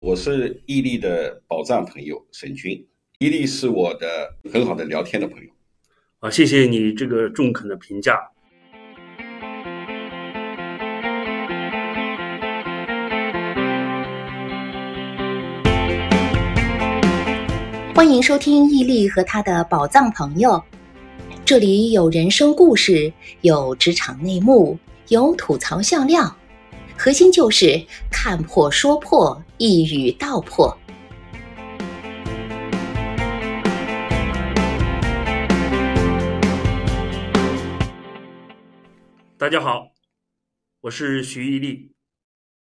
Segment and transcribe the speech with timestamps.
[0.00, 2.86] 我是伊利的宝藏朋友沈军，
[3.18, 5.50] 伊利是我的很好的聊天的朋友。
[6.20, 8.16] 啊，谢谢你这个中肯的评价。
[17.92, 20.62] 欢迎收听伊利和他的宝藏朋友，
[21.44, 24.78] 这里有人生故事，有职场内幕，
[25.08, 26.37] 有吐槽笑料，
[27.00, 30.76] 核心就是看破说破，一语道破。
[39.36, 39.92] 大家好，
[40.80, 41.92] 我是徐毅力。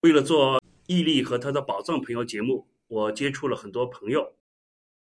[0.01, 4.35] 为了做毅力和他的宝藏朋友节目，我接触了很多朋友。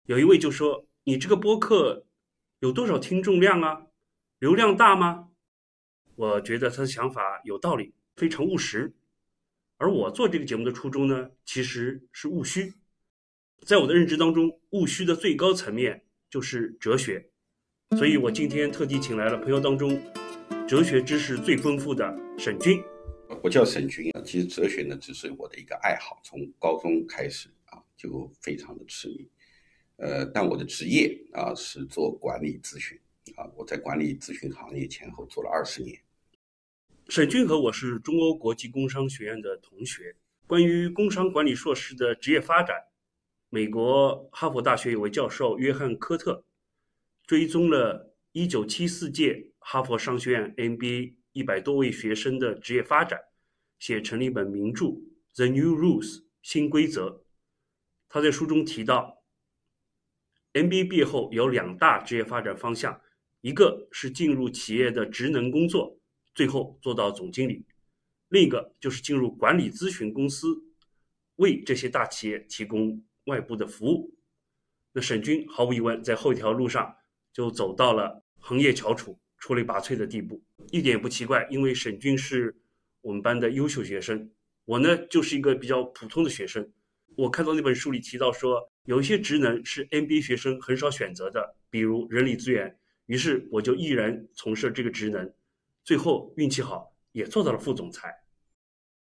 [0.06, 2.06] 有一位就说：“你这个播客
[2.60, 3.88] 有多少听众量啊？
[4.38, 5.30] 流量大吗？”
[6.16, 8.94] 我觉得他的想法有道理，非常务实。
[9.78, 12.74] 而我做这个节目的初衷呢，其实是务虚。
[13.66, 17.30] 在我的认知当中，务虚的最高层面就是哲学。
[17.98, 20.02] 所以我今天特地请来了朋友当中
[20.68, 22.82] 哲学知识最丰富的沈军。
[23.44, 29.28] 我叫沈军啊，其实哲学呢只是我的一个爱好，从高中开始啊就非常的痴迷。
[29.98, 33.00] 呃，但我的职业啊是做管理咨询
[33.36, 36.00] 啊，我在管理咨询行业前后做了二十年。
[37.08, 40.16] 沈俊和我是中欧国际工商学院的同学。
[40.48, 42.76] 关于工商管理硕士的职业发展，
[43.50, 46.44] 美国哈佛大学有位教授约翰科特
[47.28, 53.20] 追踪了1974届哈佛商学院 MBA 一百多位学生的职业发展，
[53.78, 54.86] 写成了一本名著
[55.36, 57.24] 《The New Rules》新规则。
[58.10, 59.24] 他在书中提到。
[60.54, 63.00] MBA 毕业后有两大职业发展方向，
[63.42, 66.00] 一个是进入企业的职能工作，
[66.36, 67.64] 最后做到总经理；
[68.30, 70.64] 另一个就是进入管理咨询公司，
[71.38, 74.14] 为这些大企业提供外部的服务。
[74.92, 76.96] 那沈军毫无疑问在后一条路上
[77.34, 82.56] 就走到了行业翘楚、出类拔萃的地步，一点也不奇怪，因为沈军是
[83.02, 84.30] 我们班的优秀学生，
[84.66, 86.72] 我呢就是一个比较普通的学生。
[87.16, 88.70] 我看到那本书里提到说。
[88.86, 92.78] 有一些职能是 MBA 学生很少选择的，比如人力资源。
[93.08, 95.34] 于是我就毅然从事这个职能，
[95.86, 98.24] 最后运气好也做到了副总裁。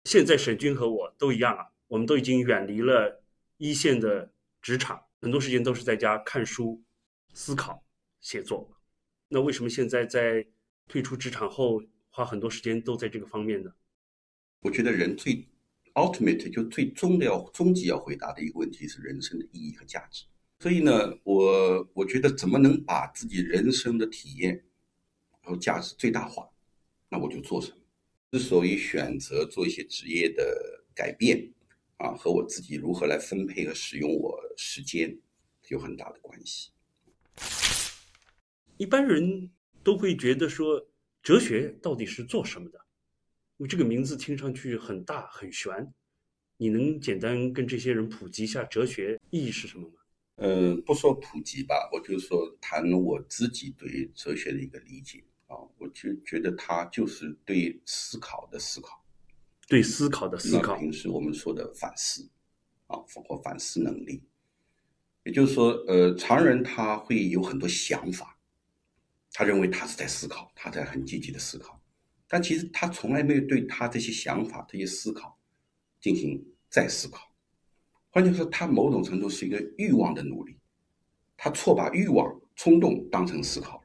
[0.03, 3.23] 现在沈军和我都一样啊，我们都已经远离了
[3.55, 6.83] 一线的职场，很多时间都是在家看书、
[7.33, 7.85] 思考、
[8.19, 8.69] 写作。
[9.29, 10.45] 那为什么现在在
[10.89, 13.71] 退出职场后花很多时间都在这个方面呢？
[14.59, 15.47] 我觉得人最。
[15.93, 20.23] Ultimate 就最终的要终极要回答的一个问题是人生的意义和价值。
[20.59, 24.63] 所以呢，我我觉得怎么能把自己人生的体验
[25.41, 26.49] 和价值最大化，
[27.11, 27.77] 那我就做什么。
[28.31, 31.51] 之所以选择做一些职业的改变
[31.97, 35.19] 啊，和我自己如何来分配和使用我时间
[35.67, 36.72] 有很大的关系。
[38.77, 39.51] 一般人
[39.83, 40.88] 都会觉得说，
[41.22, 42.79] 哲学到底是做什么的？
[43.57, 45.93] 因为这个名字听上去很大很玄，
[46.55, 49.95] 你能简单跟这些人普及一下哲学意义是什么吗？
[50.38, 59.03] 呃，不说普及吧，我就说谈我自己对哲学的一个理解啊，我就觉得它就是对思考的思考，
[59.67, 62.29] 对思考的思考，平时我们说的反思
[62.88, 62.97] 啊，
[63.28, 64.23] 或反思能力。
[65.23, 68.40] 也就是说，呃，常人他会有很多想法，
[69.34, 71.79] 他认为他是在思考，他在很积极的思考。
[72.28, 75.38] 但其实他从来没有对他这些想法、这些思考
[76.00, 77.29] 进行再思考。
[78.09, 80.57] 换句话说，他某种程度是一个欲望的奴隶，
[81.35, 83.80] 他错把欲望、冲动当成思考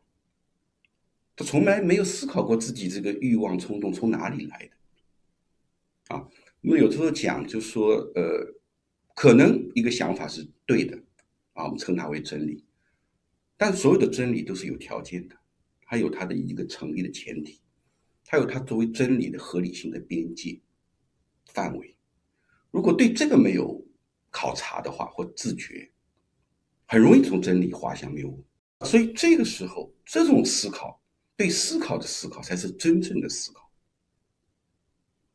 [1.36, 6.16] 他从来没有思考过自己这个欲望、冲动从哪里来的。
[6.16, 6.28] 啊，
[6.62, 8.54] 那么有时候讲，就说，呃，
[9.14, 10.96] 可能一个想法是对的，
[11.52, 12.64] 啊，我们称它为真理。
[13.56, 15.36] 但所有的真理都是有条件的，
[15.82, 17.60] 它有它的一个成立的前提。
[18.24, 20.60] 它有它作为真理的合理性的边界
[21.52, 21.96] 范围，
[22.72, 23.86] 如果对这个没有
[24.30, 25.88] 考察的话或自觉，
[26.86, 28.44] 很容易从真理滑向谬误。
[28.84, 31.00] 所以这个时候，这种思考，
[31.36, 33.70] 对思考的思考，才是真正的思考。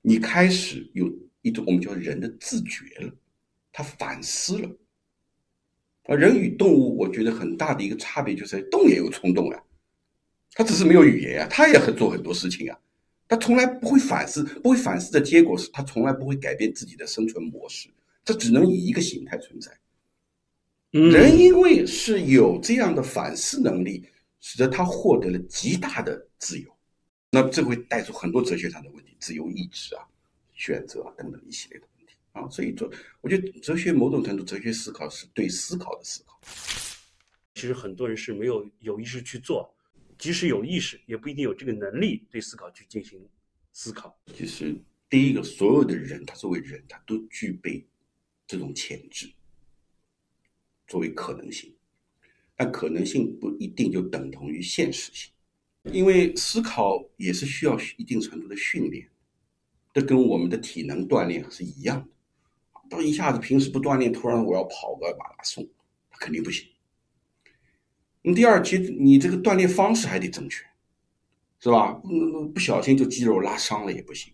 [0.01, 1.11] 你开始有
[1.41, 3.13] 一种我们叫人的自觉了，
[3.71, 4.69] 他反思了。
[6.05, 9.63] 而人与动物，我觉得很大的一个差别就是，动也有冲动啊。
[10.53, 12.77] 他只是没有语言啊，他也很做很多事情啊，
[13.27, 17.87] 他从来不会反思，不会反思的结果是他从来不会改变自己的生存模式，
[18.25, 19.71] 这只能以一个形态存在。
[20.89, 24.03] 人因为是有这样的反思能力，
[24.41, 26.77] 使得他获得了极大的自由，
[27.29, 30.03] 那这会带出很多哲学上的问题，自由意志啊、
[30.53, 32.15] 选择啊等等一系列的问题。
[32.33, 32.89] 啊，所以哲，
[33.21, 36.39] 我觉得哲学某种程度，哲学思考是对思考的思考。
[37.53, 39.73] 其实很多人是没有有意识去做，
[40.17, 43.19] 即使有意识，也不一定有这个能力对思考去进行
[43.73, 44.17] 思考。
[44.35, 44.75] 其实，
[45.09, 47.85] 第一个，所有的人，他作为人，他都具备
[48.47, 49.29] 这种潜质，
[50.87, 51.75] 作为可能性，
[52.61, 55.31] 但可能性不一定就等同于现实性。
[55.91, 59.09] 因为思考也是需要一定程度的训练，
[59.91, 62.79] 这跟我们的体能锻炼是一样的。
[62.87, 65.67] 当一下子平时不锻炼，突然我要跑个马拉松，
[66.19, 66.67] 肯定不行。
[68.21, 70.63] 那第二，其实你这个锻炼方式还得正确，
[71.59, 71.99] 是吧？
[72.05, 74.31] 嗯不小心就肌肉拉伤了也不行。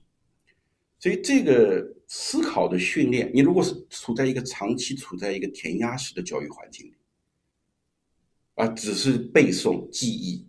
[0.99, 6.93] 所以这个思考的训练，你如果是处在一个长期处在一个填鸭式的教育环境里，
[8.57, 10.45] 啊，只是背诵、记忆。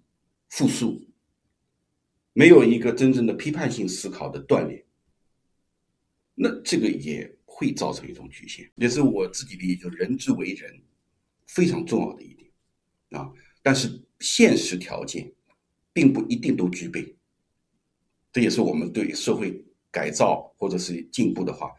[0.50, 1.06] 复述，
[2.32, 4.82] 没有一个真正的批判性思考的锻炼，
[6.34, 10.82] 那这个也会造成一种局限，也是我自己理解，就人之为人
[11.46, 12.50] 非常重要的一点
[13.10, 13.30] 啊。
[13.62, 15.30] 但是现实条件
[15.92, 17.14] 并不一定都具备，
[18.32, 21.70] 这也是我们对社会改造或者是进步的话，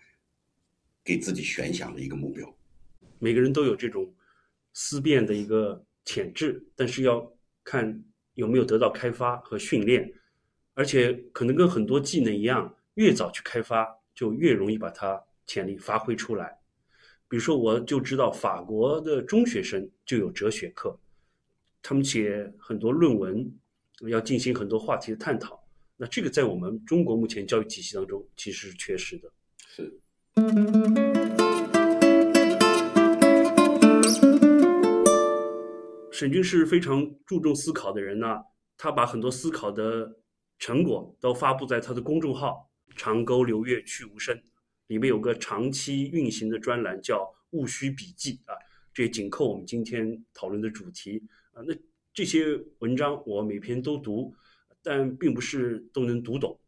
[1.03, 2.55] 给自己悬想的一个目标。
[3.17, 4.13] 每个人都有这种
[4.73, 7.31] 思辨的一个潜质，但是要
[7.63, 8.03] 看。
[8.35, 10.09] 有没有得到开发和训练？
[10.73, 13.85] 而且可能跟很多技能一样，越早去开发，
[14.15, 16.57] 就越容易把它潜力发挥出来。
[17.27, 20.97] 比如说，我就知道法国的中学生就有哲学课，
[21.81, 23.51] 他们写很多论文，
[24.07, 25.61] 要进行很多话题的探讨。
[25.97, 29.29] 那这个在我们中国目前教育体系当中其实是缺失的。
[29.67, 29.99] 是。
[36.19, 38.39] 沈军是非常注重思考的人呢，
[38.75, 40.19] 他把很多思考的
[40.57, 44.37] 成果都发布在他的公众号“长沟流月去无声”，
[44.87, 48.53] 里面有个长期运行的专栏叫“戊戌笔记”啊，
[48.93, 51.23] 这也紧扣我们今天讨论的主题
[51.53, 51.63] 啊。
[51.65, 51.73] 那
[52.13, 54.35] 这些文章我每篇都读，
[54.83, 56.59] 但并不是都能读懂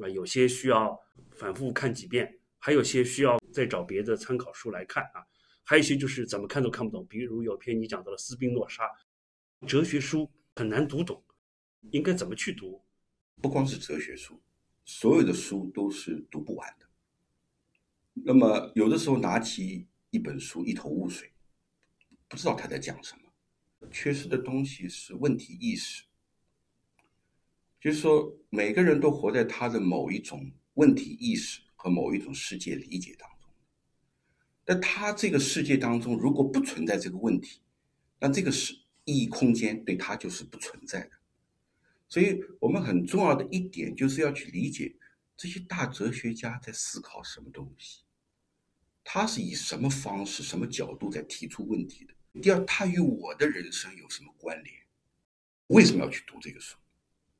[0.00, 0.96] 啊，有些需要
[1.32, 5.26] 反复看几遍，还有些需要再找别的参考书来看啊。
[5.64, 8.84] 还有一些就是怎么看都看不懂，比如有篇你讲到了斯宾诺莎，
[9.66, 11.22] 哲学书很难读懂，
[11.90, 12.82] 应该怎么去读？
[13.40, 14.40] 不光是哲学书，
[14.84, 16.86] 所有的书都是读不完的。
[18.12, 21.32] 那么有的时候拿起一本书一头雾水，
[22.28, 26.04] 不知道他在讲什么，缺失的东西是问题意识，
[27.80, 33.39] 就是说每个人都活在他的某一种问题意识和某一种世界理解当中。
[34.70, 37.60] 那他这个世界当中，如果不存在这个问题，
[38.20, 38.72] 那这个是
[39.04, 41.10] 意义空间对他就是不存在的。
[42.08, 44.94] 所以，我们很重要的一点就是要去理解
[45.36, 48.02] 这些大哲学家在思考什么东西，
[49.02, 52.14] 他是以什么方式、什么角度在提出问题的。
[52.40, 54.76] 第二，他与我的人生有什么关联？
[55.66, 56.78] 为什么要去读这个书？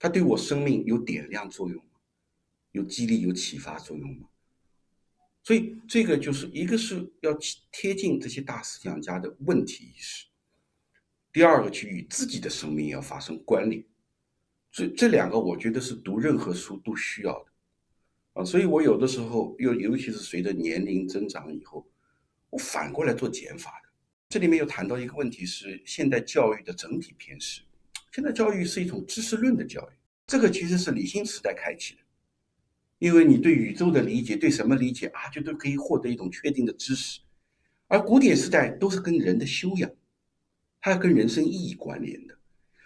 [0.01, 2.01] 他对我生命有点亮作用吗？
[2.73, 4.27] 有激励、有启发作用吗？
[5.43, 7.37] 所以，这个就是一个是要
[7.73, 10.27] 贴近这些大思想家的问题意识，
[11.33, 13.83] 第二个去与自己的生命要发生关联。
[14.71, 17.51] 这这两个，我觉得是读任何书都需要的
[18.35, 18.45] 啊。
[18.45, 21.89] 所以我有的时候，尤尤其是随着年龄增长以后，
[22.51, 23.89] 我反过来做减法的。
[24.29, 27.63] 这里面又谈到一个问题是现代教育的整体偏失。
[28.13, 29.93] 现代教育是一种知识论的教育，
[30.27, 32.01] 这个其实是理性时代开启的。
[33.01, 37.21] 因为你对宇宙的理解，对什么理解啊，就都可以获得一种确定的知识，
[37.89, 39.91] 而古典时代都是跟人的修养，
[40.83, 42.37] 它跟人生意义关联的。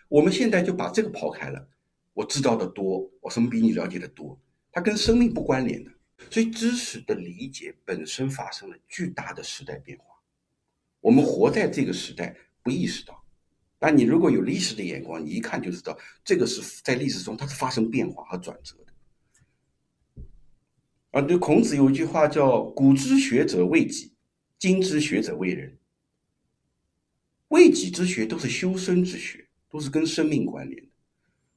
[0.08, 1.68] 我们现在就把这个抛开了，
[2.12, 4.40] 我知道的多，我什么比你了解的多，
[4.70, 5.90] 它跟生命不关联的。
[6.30, 10.04] 所以知识的理解本身发生了巨大的时代变化，
[11.00, 13.20] 我们活在这个时代不意识到，
[13.80, 18.76] 但你如果有历史的眼光，你一看就知道，这个是在历史中它是发生变化和转折。
[21.14, 24.12] 啊，对，孔子有一句话叫“古之学者为己，
[24.58, 25.78] 今之学者为人”。
[27.50, 30.90] 为己之学都是修身之学，都是跟生命关联的；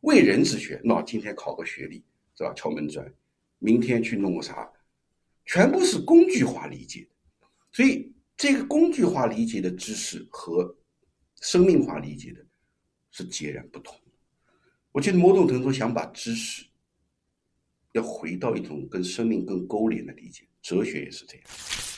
[0.01, 2.53] 为人之学，那今天考个学历是吧？
[2.53, 3.11] 敲门砖，
[3.57, 4.71] 明天去弄个啥，
[5.43, 7.07] 全部是工具化理解。
[7.71, 10.77] 所以，这个工具化理解的知识和
[11.41, 12.45] 生命化理解的
[13.09, 13.99] 是截然不同。
[14.91, 16.63] 我觉得某种程度想把知识。
[17.97, 21.43] 要回到一种跟生命更勾连的理解，哲学也是这样。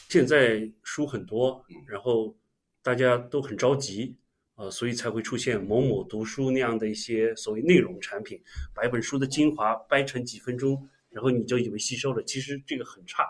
[0.09, 2.35] 现在书很多，然后
[2.81, 4.15] 大家都很着急，
[4.55, 8.41] 呃，所以才会出现某某读书那样的一些所谓内容产品，
[8.73, 13.23] 把一本书的精华掰成几分钟，然后你就以为吸收了，其实这个很差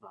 [0.00, 0.08] 啊。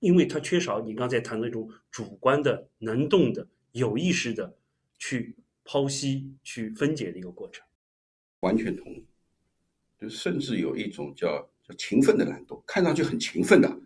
[0.00, 4.56] 因为它缺少你刚才谈的那种主观的、能动的、有意识的
[4.98, 7.64] 去剖析、去分解的一个过程。
[8.40, 9.04] 完全同意，
[10.00, 13.78] 就甚至有一种叫叫勤奋的懒惰，看上去很勤奋的，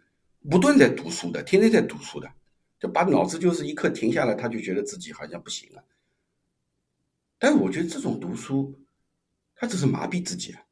[0.51, 2.31] 不断在读书的，天天在读书的，
[2.79, 5.83] 就把脑子就是一刻停下来，他就觉得自己好像不行了。
[7.39, 8.79] 但我觉得这种读书，
[9.55, 10.63] 他只是麻痹自己啊，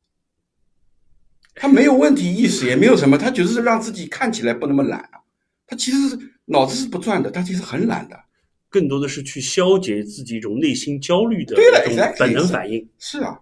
[1.54, 5.20] 他没有问题意识，也没有什么，他就是让自己看起来不那么懒啊。
[5.66, 8.24] 他其实是脑子是不转的，他其实很懒的，
[8.68, 11.82] 更多的是去消解自己一种内心焦虑的对了
[12.18, 12.88] 本能是反应。
[12.98, 13.40] 是啊。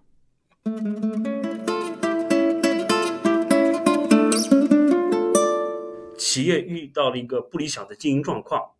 [6.28, 8.72] 企业遇到了一个不理想的经营状况，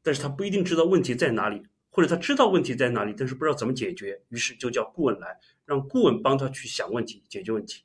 [0.00, 7.82] 但是他不一定知道问题在哪里，或者他知道问题在哪里，但是不知道怎么解决，于是就叫顾问来，让顾问帮他去想问题、解决问题。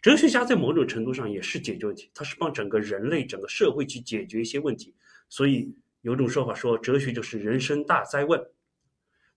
[0.00, 4.94] 哲学家在某种程度上也是解决问题，他是帮整个人类、整个社会去解决一些问题。
[5.28, 8.40] 所以有种说法说，哲学就是人生大灾问。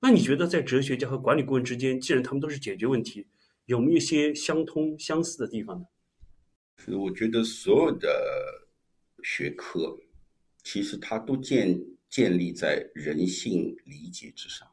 [0.02, 3.26] 那你觉得在哲学家和管理顾问之间，既然他们都是解决问题，
[3.66, 5.86] 有没有一些相通相似的地方呢？
[6.78, 8.68] 是我觉得所有的
[9.24, 9.98] 学科，
[10.64, 11.80] 其实它都建
[12.10, 14.68] 建立在人性理解之上。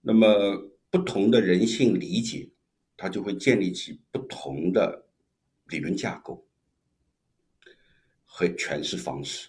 [0.00, 2.50] 那么不同的人性理解，
[2.96, 5.06] 它就会建立起不同的
[5.68, 6.46] 理论架构
[8.24, 9.48] 和诠释方式。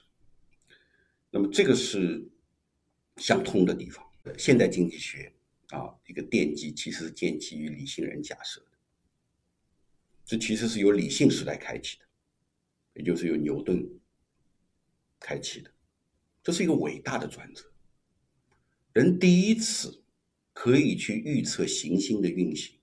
[1.31, 2.23] 那么这个是
[3.17, 4.05] 相通的地方。
[4.37, 5.33] 现代经济学
[5.71, 8.72] 啊，一个奠基其实是建基于理性人假设的。
[10.25, 12.05] 这其实是由理性时代开启的，
[12.93, 13.87] 也就是由牛顿
[15.19, 15.69] 开启的，
[16.41, 17.63] 这是一个伟大的转折。
[18.93, 20.03] 人第一次
[20.53, 22.79] 可以去预测行星的运行，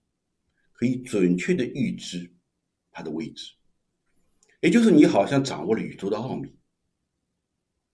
[0.73, 2.31] 可以准确的预知
[2.91, 3.55] 它的位置，
[4.61, 6.55] 也就是你好像掌握了宇宙的奥秘，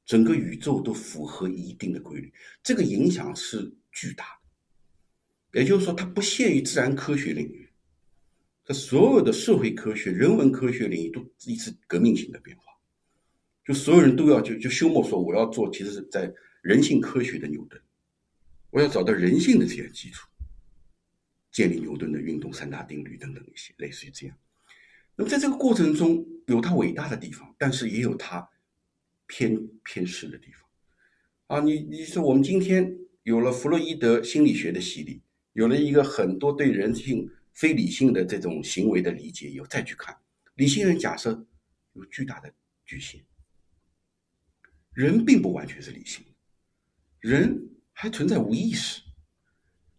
[0.05, 4.25] 整个宇宙都符合一定的规律，这个影响是巨大
[5.53, 5.61] 的。
[5.61, 7.66] 也就是说，它不限于自然科学领域。
[8.67, 12.65] 这所有的社会科学、人文科学领域都一次革命性的变化，
[13.65, 17.81] 就所有人都要就就休谟说我要做，其实是在人性科学的牛顿，
[18.71, 20.29] 我要找到人性的这些基础，
[21.53, 24.37] 建立牛顿的运动三大定律等等一些类似于这样。
[25.15, 28.49] 那么在这个过程中有它伟大的地方，但是也有它
[29.29, 31.57] 偏偏失的地方。
[31.57, 37.31] 啊，你你说我们今天有了弗洛伊德心理学的洗礼，有了一个很多对人性。
[37.57, 40.17] 非理性的这种行为的理解，以后再去看
[40.55, 41.45] 理性人假设
[41.95, 42.53] 有巨大的
[42.85, 43.21] 局限。
[44.93, 46.25] 人并不完全是理性，
[47.21, 49.03] 人还存在无意识，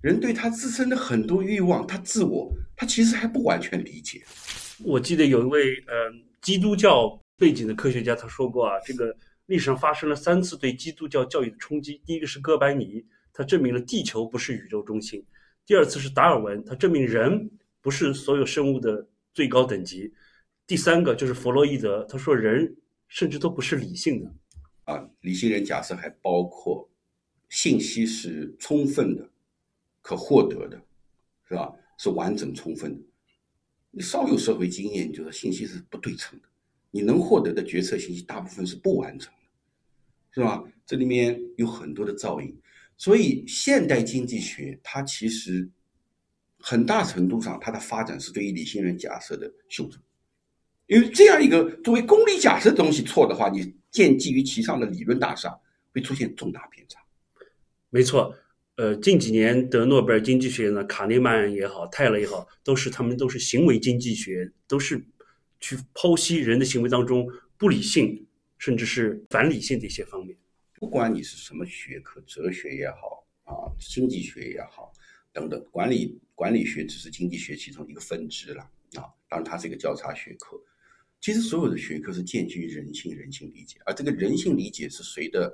[0.01, 4.23] 人对他自身的很多欲望，他自我，他其实还不完全理解。
[4.83, 5.93] 我记得有一位呃
[6.41, 9.15] 基督教背景的科学家，他说过啊，这个
[9.47, 12.01] 历史上发生了三次对基督教教育的冲击。
[12.05, 15.23] 第一个是哥白尼，他证明了地球不是宇宙中心。
[15.67, 20.13] 第二次是达尔文，他证明人不是所有生物的最高等级。
[20.65, 22.74] 第三个就是弗洛伊德，他说人
[23.09, 24.33] 甚至都不是理性的。
[24.86, 26.89] 啊，理性人假设还包括
[27.50, 29.29] 信息是充分的、
[30.01, 30.81] 可获得的，
[31.50, 31.74] 是吧？
[31.97, 33.03] 是完整充分的。
[33.91, 36.47] 你稍有社会经验，就是信息是不对称的，
[36.91, 39.50] 你能获得的决策信息大部分是不完整的，
[40.31, 40.63] 是吧？
[40.86, 42.57] 这里面有很多的噪音。
[42.98, 45.70] 所以，现代经济学它其实
[46.58, 50.01] 很大程度上，它的发展是对于理性人假设的修正。
[50.88, 55.56] 因为这样一个作为公理假设的东西错的话，你建基于其上的理论大厦
[55.94, 57.00] 会出现重大偏差。
[57.89, 58.34] 没错，
[58.77, 65.06] 呃，近几年得诺贝尔经济学呢，卡内曼也好，泰勒也好，都是他们都是行为经济学，都是
[65.60, 67.27] 去剖析人的行为当中
[67.58, 68.25] 不理性，
[68.58, 70.36] 甚至是反理性的一些方面。
[70.79, 74.93] 不管你是什么学科，哲学也好啊，经济学也好，
[75.34, 78.62] 等等，管理管理学只是经济学其中一个分支了
[78.93, 79.10] 啊。
[79.27, 80.55] 当然，它是一个交叉学科。
[81.19, 85.51] 其实，所有的学科是建基于人性、人性理解，而这个人性理解是随着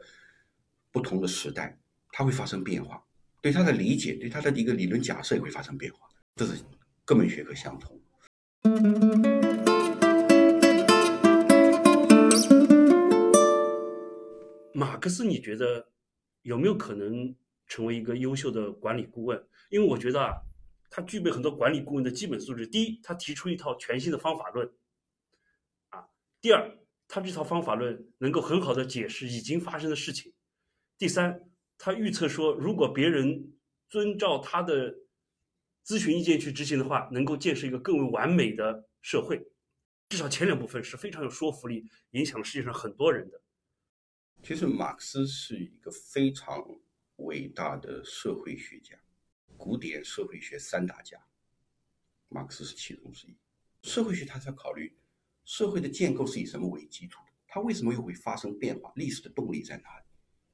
[0.92, 1.80] 不同的时代，
[2.12, 3.02] 它会发生变化，
[3.42, 6.00] 对它的理解，对它的一个理论假设也会发生变化。
[6.36, 6.62] 这是
[7.06, 7.98] 各门学科相同。
[14.74, 15.88] 马克思，你觉得
[16.42, 17.36] 有没有可能
[17.68, 19.48] 成为一个优秀的管理顾问？
[19.70, 20.34] 因为我觉得啊，
[20.90, 22.66] 他具备很多管理顾问的基本素质。
[22.68, 24.68] 第一，他提出一套全新的方法论，
[25.90, 26.02] 啊；
[26.42, 26.78] 第二，
[27.08, 30.32] 他这套方法论能够很好的解释已经发生的事情；
[30.98, 31.40] 第三，
[31.78, 33.54] 他预测说，如果别人
[33.90, 34.96] 遵照他的
[35.86, 39.46] 咨询意见去执行的话，能够建设一个更为完美的社会。
[40.10, 43.43] 至少前两部分是非常有说服力，影响了世界上很多人的。
[44.46, 46.62] 其实马克思是一个非常
[47.16, 49.00] 伟大的社会学家，
[49.56, 51.18] 古典社会学三大家，
[52.28, 53.38] 马克思是其中之一。
[53.84, 54.94] 社会学他是要考虑
[55.46, 60.06] 社会的建构是以什么为基础的，它为什么又会发生变化，历史的动力在哪里，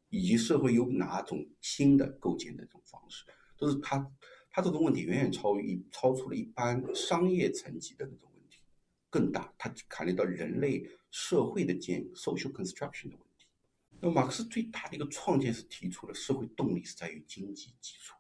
[0.10, 3.26] 以及社会有哪种新的构建的这种方式，
[3.58, 4.08] 都是他
[4.52, 8.60] 他这个问题远远超于超出了一般商业层级的那种问题，
[9.10, 13.29] 更大，他考虑到人类社会的建 social construction 的问题。
[14.02, 18.16] 那马克思最大的一个创建是提出了社会动力是在于经济基础。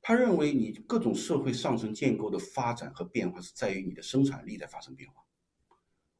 [0.00, 5.24] 他认为你各种社会上层建构的发展和变化是在于你的生产力在发生变化。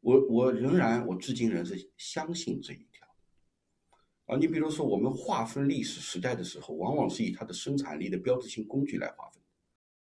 [0.00, 3.06] 我我仍然我至今仍是相信这一条。
[4.26, 9.40] 啊，你比如说我们划分历史时代的时候，往往是以它的生产力的标志性工具来划分。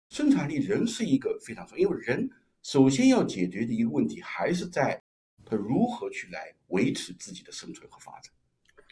[0.09, 2.31] 生产力仍是一个非常重要，因为人
[2.63, 5.03] 首先要解决的一个问题还是在。
[5.45, 8.33] 他如何去来维持自己的生存和发展，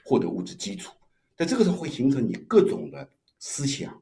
[0.04, 0.94] 获得物质基础？
[1.36, 4.00] 在这个时候会形成你各种的思想、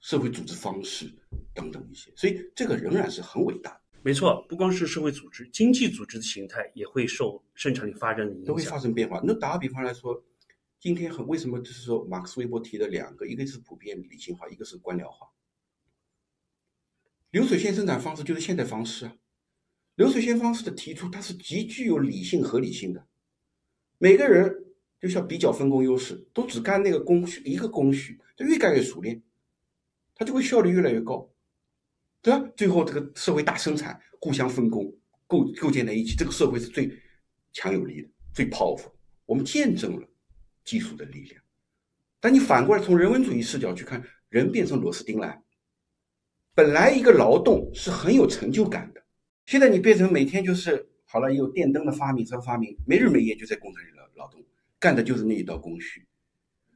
[0.00, 1.10] 社会组织方式
[1.54, 3.80] 等等一些，所以这个仍然是很伟大。
[4.02, 9.18] 没错，不光是社会组织，经济组织的形态也会受生产力发展的影响，都会发生变化。
[9.24, 10.22] 那打个比方来说，
[10.78, 15.26] 今天很为什么就是说，马克思韦伯提的两个，一个是普遍理性化，一个是官僚化。
[17.30, 19.16] 流水线生产方式就是现代方式啊。
[19.96, 23.06] 流水线方式的提出，它是极具有理性合理性的。
[23.98, 24.64] 每个人
[25.00, 29.22] 就像比较分工优势，都只干那个工序一个工序，他越干越熟练，
[30.14, 31.30] 他就会效率越来越高，
[32.20, 32.44] 对吧？
[32.56, 34.92] 最后这个社会大生产，互相分工
[35.28, 36.90] 构构建在一起，这个社会是最
[37.52, 38.90] 强有力的，最 powerful。
[39.26, 40.08] 我们见证了
[40.64, 41.40] 技术的力量。
[42.18, 45.40] 但你反过来从人文主义视角去看，人变成螺丝钉了。
[46.52, 49.03] 本来一个劳动是很有成就感的。
[49.46, 54.42] 现在你变成每天就是好了，有电灯的发明，什么发明，没日没夜就在工厂里劳劳动，
[54.78, 56.06] 干的就是那一道工序，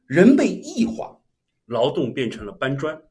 [0.05, 1.19] 人被异化，
[1.65, 3.01] 劳动变成了搬砖，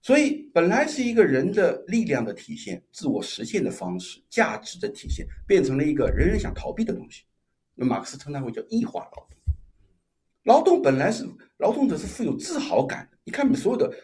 [0.00, 7.24] 所以本来是一个人的力量的体现、自我实现的方式、价值的体现，变成了一个人人想逃避的东西。
[7.74, 9.38] 那马克思称它为叫异化劳动。
[10.44, 13.94] 劳动本来是劳动者是富有自豪感的，你看所有的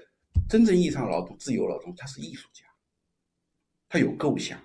[0.46, 2.66] 真正意义上劳动、自由劳动，他是艺术家，
[3.88, 4.60] 他有构想。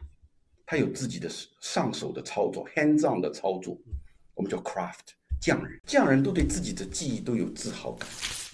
[0.71, 1.27] 他有自己的
[1.61, 3.75] 上手的操作，hands-on 的操作，
[4.35, 5.81] 我们叫 craft 匠人。
[5.87, 8.07] 匠人都对自己的技艺都有自豪感。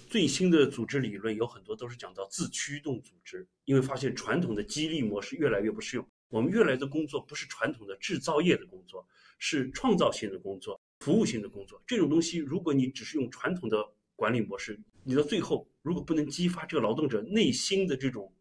[0.10, 6.08] 最新的组织理论有很多都是讲到自驱动组织，因为发现传统的激励模式越来越不适用。
[6.30, 9.06] 我们越来的工作不是传统的制造业的工作，
[9.38, 11.84] 是创造性的工作、服务性的工作。
[11.86, 18.32] 这种东西，如果你只是用传统的管理模式，你到最后如果不能激发这个劳动者内心的这种。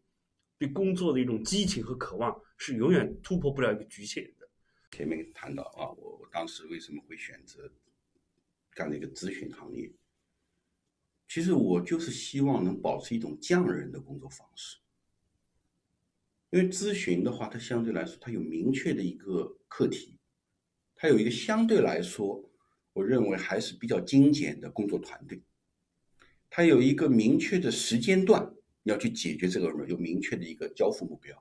[0.57, 4.47] 对工作的一种激情和渴望是永远突破不了一个局限的。
[4.91, 7.69] 前面谈到啊，我我当时为什么会选择
[8.71, 9.91] 干那个咨询行业？
[11.27, 14.77] 其实我就是希望能保持一种匠人的工作方式。
[16.51, 20.17] 因为咨询的话，它相对来说它有明确的一个课题，
[20.95, 22.49] 它有一个相对来说，
[22.93, 25.43] 我认为还是比较精简的工作团队，
[26.49, 28.53] 它有一个明确的时间段。
[28.85, 31.35] 要去解决这个有明确的一个交付目标，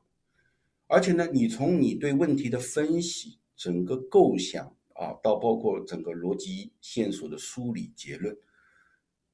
[0.87, 8.35] 而且呢，你从你对问题的分析、整个构想啊，到包括整个逻辑线索的梳理、结论，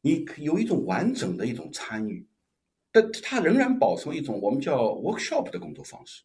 [0.00, 2.26] 你有一种完整的一种参与，
[2.90, 6.24] 但它仍然保持一种我们叫 workshop 的工作方式，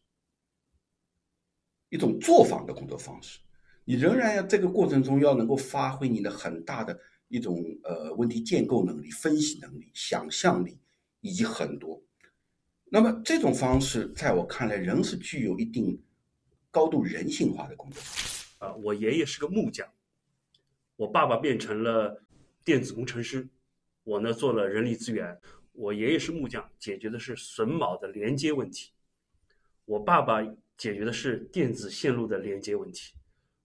[1.88, 3.38] 一种作坊的工作方式。
[3.84, 10.76] 你仍然要这个过程中要能够发挥你的很大的一种呃问题建构能力、分析能力、想象力。
[11.26, 12.00] 以及很多，
[12.84, 16.00] 那么这种方式在我看来仍是具有一定
[16.70, 18.00] 高度人性化的工作。
[18.58, 19.84] 啊，我爷爷是个木匠，
[20.94, 22.22] 我爸爸变成了
[22.64, 23.48] 电子工程师，
[24.04, 25.36] 我呢做了人力资源。
[25.72, 28.92] 我爷爷是木匠，解决的是榫卯的连接问题；
[29.84, 30.40] 我爸爸
[30.78, 33.14] 解决的是电子线路的连接问题。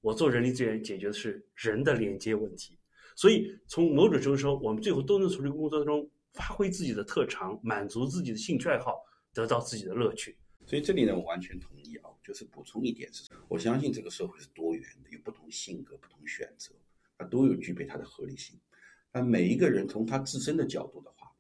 [0.02, 2.80] 我做人力资源，解决的是人的连接问题。
[3.15, 6.10] 所以从某种程度说，我们最后都能从这个工作中。
[6.34, 10.38] 发挥自己的特长，满足自己的兴趣爱好，得到自己的乐趣。
[10.65, 12.10] 所以这里呢，我完全同意啊。
[12.24, 16.72] 就是补充一点是，我相信这个社会是多元的，有不同性格、不同选择，
[17.17, 18.60] 它都有具备它的合理性。
[19.12, 21.32] 那每一个人从他自身的角度的话，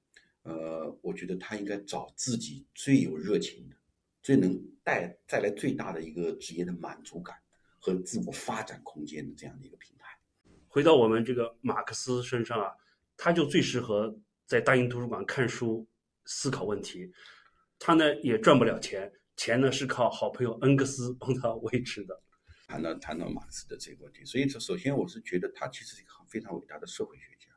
[0.41, 3.75] 呃，我觉得他应该找自己最有热情的、
[4.23, 7.37] 最能带带来最大的一个职业的满足感
[7.79, 10.17] 和自我发展空间的这样的一个平台。
[10.67, 12.71] 回到我们这个马克思身上啊，
[13.15, 14.19] 他就最适合。
[14.51, 15.87] 在大英图书馆看书、
[16.25, 17.09] 思考问题，
[17.79, 22.21] 他呢也赚不了钱，钱呢是靠好朋友恩格斯帮他维持的。
[22.67, 27.47] 谈到谈到马克思的这个问题，所以这首先我是觉得他其实是一个非常伟大的社会学家，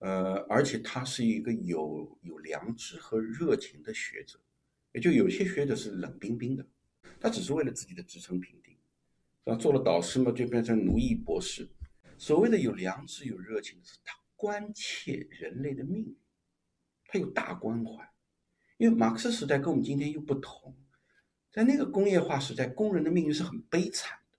[0.00, 4.40] 呃，而且他是一个有有良知和热情的学者，
[4.90, 6.66] 也就有些学者是冷冰冰的，
[7.20, 8.74] 他只是为了自己的职称评定，
[9.44, 9.54] 是吧？
[9.54, 11.68] 做了导师嘛，就变成奴役博士。
[12.18, 16.18] 所谓的有良知、有热情的是他关切人类的命运，
[17.06, 18.12] 他有大关怀。
[18.76, 20.76] 因为马克思时代跟我们今天又不同。
[21.52, 24.38] 在那个工业化时代，工人的命运是很悲惨的。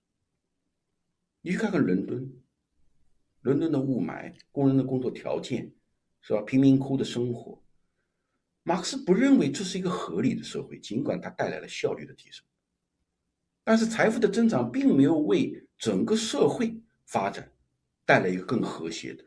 [1.39, 2.29] 你去看看伦敦，
[3.43, 5.73] 伦敦的雾霾，工人的工作条件，
[6.19, 6.41] 是吧？
[6.41, 7.63] 贫民窟的生活，
[8.63, 12.45] 马克思不认为这是一个合理的社会，尽管它带来了效率的提升，
[13.63, 17.49] 但是财富的增长并没有为整个社会发展
[18.03, 19.25] 带来一个更和谐的。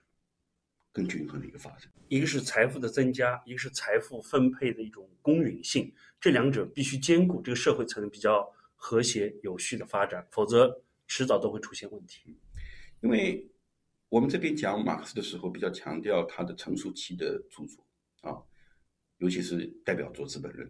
[0.97, 12.41] 更均衡的一个发展，一个是财富的增加，一个是财富分配的一种公允性，这两者必须兼顾，这个社会才能比较和谐有序的发展，否则迟早都会出现问题。
[13.03, 13.47] 因为
[14.09, 17.87] 我们这边讲马克思的时候，比较强调他的成熟期的著作
[18.23, 18.41] 啊，
[19.19, 20.67] 尤其是代表作《资本论》，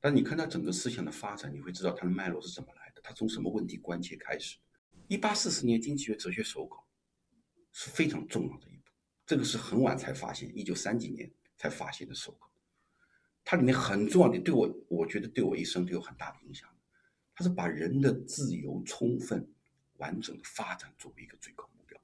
[0.00, 4.58] 但你看他整个思想的发展，你会知道他的脉络是怎么来的，他从什么问题关切开始。
[5.08, 6.76] 一八四四年《经济学哲学手稿》
[7.72, 8.69] 是非常重要的一。
[9.30, 12.50] 这个是很晚才发现，一九三几年才发现的手稿，
[13.44, 16.68] 它里面很重要的，对我，我觉得对我一生都有很大的影响。
[17.32, 19.48] 它是把人的自由充分、
[19.98, 21.96] 完整的发展作为一个最高目标。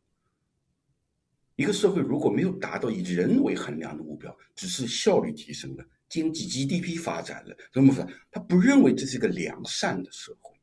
[1.57, 10.55] 一个社会如果没有达到以人为衡量的目标，只是效率提升了，经济 GDP 发展了，怎么什他不认为这是一个良善的社会。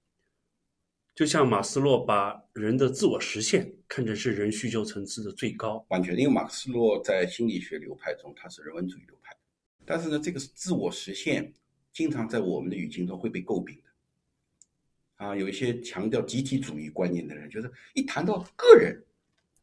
[1.14, 9.38] 就像马斯洛把人的自我实现看成是人需求层次的最高，完全因为马克思洛在心理学流派中他是人文主义流派，
[9.86, 11.54] 但是呢，这个自我实现
[11.92, 15.24] 经常在我们的语境中会被诟病的。
[15.24, 19.00] 啊，有一些强调集体主义观念的人，就是一谈到个人，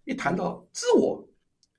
[0.05, 1.29] 一谈到自我，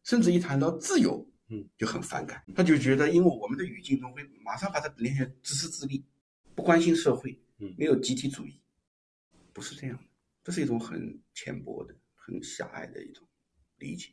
[0.04, 2.44] 甚至一谈到自由，嗯，就很反感。
[2.54, 6.04] 他就觉得，因为我们的语境中会马上把它联想自私自利，
[6.54, 8.60] 不关心社会，嗯，没有集体主义。
[9.54, 10.04] 不是这样的，
[10.44, 11.96] 这是一种很浅薄的、
[12.44, 13.28] 狭隘的一种
[13.78, 14.12] 理解，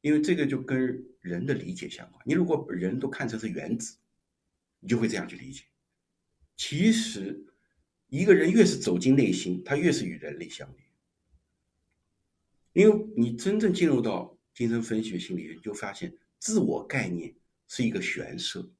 [0.00, 2.20] 因为这个就跟人的理解相关。
[2.26, 3.96] 你如果人都看成是原子，
[4.80, 5.62] 你就会这样去理解。
[6.56, 7.46] 其实，
[8.08, 10.84] 一个人越是走进内心，他越是与人类相连。
[12.72, 17.34] 因为你真正进入到精神分析心理学，就发现自我概念
[17.66, 18.70] 是一个玄设，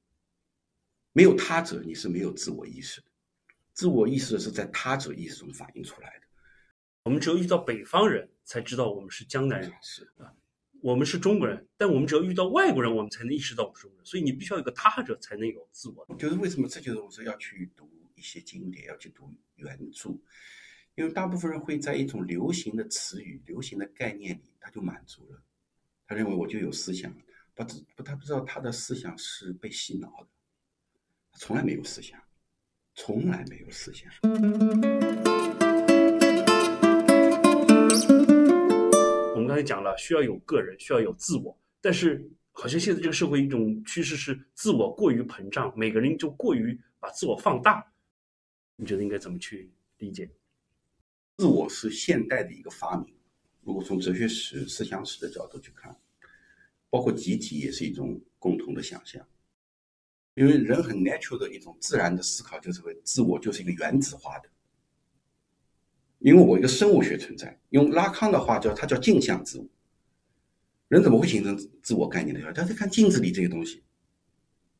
[1.11, 3.07] 没有他者，你是没有自我意识的。
[3.73, 6.27] 自我意识是在他者意识中反映出来的。
[7.03, 10.31] 我们只有遇到北方人才知道我们是江南人，是啊，
[10.81, 11.67] 我们是中国人。
[11.75, 14.05] 但我们只有遇到外国人，我们才能意识到我们是中国人。
[14.05, 16.05] 所以你必须要有个他者，才能有自我。
[16.19, 16.67] 就是为什么？
[16.67, 20.11] 这就是我说要去读一些经典，要去读原著，
[20.93, 25.41] 因为大部分人会在一种流行的词语、流行的概念里，他就满足了。
[26.05, 27.11] 他认为我就有思想，
[27.55, 30.27] 不知不他不知道他的思想是被洗脑的，
[31.31, 32.21] 他从来没有思想。
[32.93, 34.11] 从来没有思想。
[39.51, 47.85] 刚才讲了，需要有个人，需要有自我，但是好像现在这个社会一种趋势是自我过于膨胀，每个人就过于把自我放大。
[48.77, 50.31] 你觉得应该怎么去理解？
[51.35, 53.13] 自我是现代的一个发明。
[53.59, 55.93] 如果从哲学史、思想史的角度去看，
[56.89, 59.21] 包括集体也是一种共同的想象。
[60.35, 64.49] 因为人很 natural 的一种自然的思考，就是为自我就是一个原子化的。
[66.21, 69.65] 因为我一个生物学存在，用拉康的话叫它叫镜像自我。
[70.87, 72.53] 人怎么会形成自我概念的？
[72.53, 73.83] 他在看镜子里这个东西，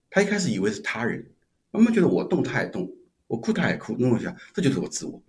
[0.10, 1.26] 他一开始以为是他人，
[1.72, 2.92] 慢慢觉得我动他也动，
[3.28, 5.22] 我哭他也哭，弄一下这就是我自我。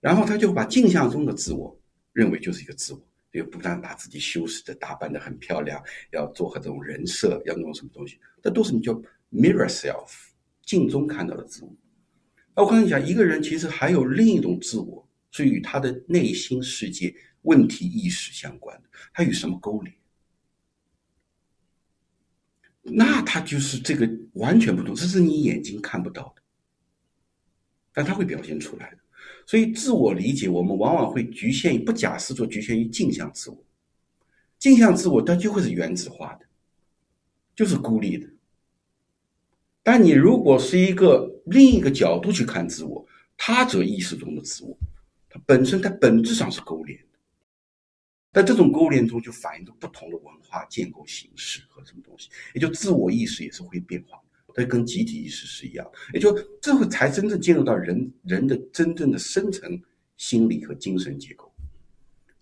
[0.00, 1.76] 然后他就把镜像中的自我
[2.12, 3.00] 认为就是一个自我，
[3.32, 9.00] 就不断把自己修饰的打扮的很漂亮，要做和这种人设，要弄什么东西，这都是你叫。
[9.34, 10.10] Mirror self，
[10.62, 11.74] 镜中看到的自我。
[12.54, 18.88] 那我跟你讲，一个人其实还有另一种自我，是与他的内心世界问题意识相关的。
[19.12, 19.92] 他与什么勾连？
[22.84, 26.42] 那他就是这个完全不同，这是你眼睛看不到的，
[27.92, 28.98] 但他会表现出来的。
[29.46, 33.64] 所以，自我理解我们往往会局限于不假思索，局限于镜像自我。
[34.58, 36.46] 镜像自我它就会是原子化的，
[37.54, 38.28] 就是孤立的。
[39.82, 43.04] 但你如果是一个另一个角度去看自我，
[43.36, 44.76] 他者意识中的自我，
[45.32, 47.18] 它本身它本质上是勾连的。
[48.32, 54.18] 在这种勾连中，就反映着不同的文化建构形式和什么东西，也就自我意识也是会变化。
[54.54, 59.80] 它跟集体意识是一样，也就这会才真正进入到人人的真正的深层
[60.18, 61.50] 心理和精神结构。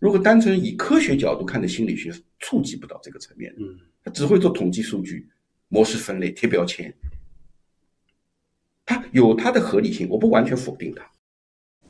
[0.00, 5.28] 如果单纯以科学角度看的心理学，触及不到这个层面，嗯，它只会做统计数据、
[5.68, 6.92] 模式分类、贴标签。
[8.84, 11.08] 它有它的合理性，我不完全否定它，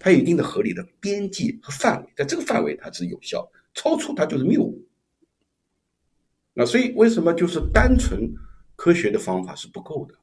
[0.02, 4.82] 它有一定的合理的边界和范围，在这个范围它是有效，超出它就是谬误。
[6.54, 8.34] 那所以为什么就是单纯
[8.76, 10.14] 科学的方法是不够的？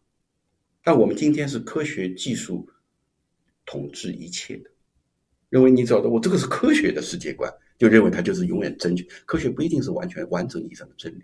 [0.83, 2.67] 但我们今天是科学技术
[3.67, 4.69] 统治一切的，
[5.49, 9.05] 认为你找到我这个是科学的世界观，就认为它就是永远正确。
[9.27, 11.23] 科学不一定是完全完整意义上的真理。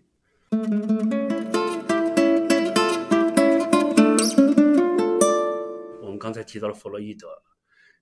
[6.02, 7.28] 我们刚才提到了弗洛伊德，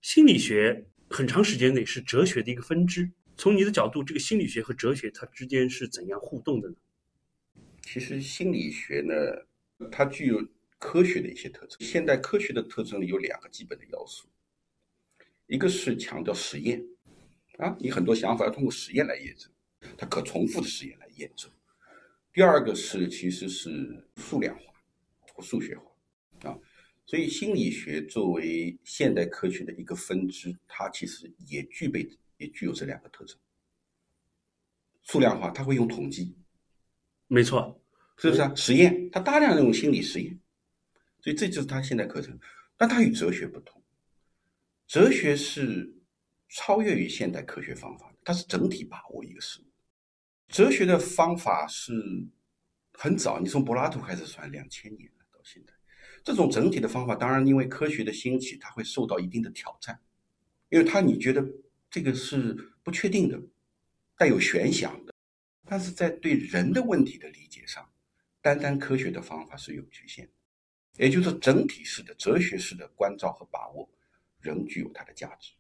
[0.02, 3.12] 心理学很长时间内是哲学的一个分支。
[3.38, 6.76] 从你的角度，这个心理学和哲学它之间是怎样互动的呢？
[7.84, 10.44] 其实心理学呢，它具有
[10.80, 11.78] 科学的一些特征。
[11.80, 14.28] 现代科学的特征里有两个基本的要素，
[15.46, 16.84] 一个是强调实验，
[17.58, 19.52] 啊，你很多想法要通过实验来验证，
[19.98, 21.52] 它可重复的实验来验证。
[22.34, 24.64] 第二个是其实是数量化
[25.34, 25.91] 或数学化，
[27.12, 33.38] 所以心理学作为现代科学的一个分支，它其实也具备也具有这两个特征。
[35.02, 36.34] 数量化，它会用统计，
[37.28, 37.78] 没错，
[38.16, 38.56] 是不是啊？
[38.56, 40.40] 实验，它大量用心理实验，
[41.20, 42.40] 所以这就是它现代课程。
[42.78, 43.84] 但它与哲学不同，
[44.88, 45.94] 哲学是
[46.48, 49.66] 超越于现代科学方法的，它是整体把握一个事物。
[50.48, 51.92] 哲学的方法是
[52.94, 55.74] 很早，你从柏拉图开始算，两千年了到现在，
[56.24, 60.00] 这种整体的方法，当然因为科学的兴起，它会受到一定的挑战，
[60.70, 61.44] 因为它你觉得
[61.90, 63.40] 这个是不确定的，
[64.18, 65.14] 带有玄想的。
[65.66, 67.90] 但是在对人的问题的理解上，
[68.42, 73.90] 单单科学的方法是有局限的，也就是整体式的哲学式的关照和把握，
[74.40, 75.54] 仍具有它的价值。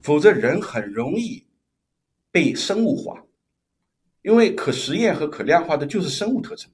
[0.00, 1.46] 否则，人很容易
[2.30, 3.24] 被生物化，
[4.22, 6.70] 因为可实验和可量化的就是生物特征。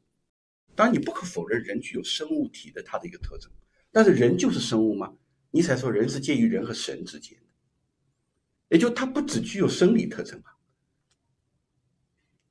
[0.75, 3.51] 当然，你不可否认人具有生物体的它的一个特征，
[3.91, 5.17] 但是人就是生物吗？
[5.51, 7.53] 尼采说人是介于人和神之间的，
[8.71, 10.57] 也就它不只具有生理特征啊。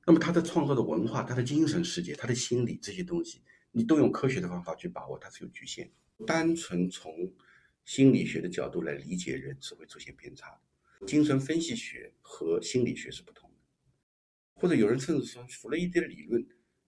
[0.06, 5.90] 那么他的创造的文化、他的精神世界、他的心理这些东西，你都用科学的方法去把握，它是有局限。
[6.26, 7.12] 单纯从
[7.84, 11.06] 心理学的角度来理解人，是会出现偏差的。
[11.06, 13.56] 精神分析学和心理学是不同的，
[14.54, 16.44] 或者有人甚至说，弗洛伊德理论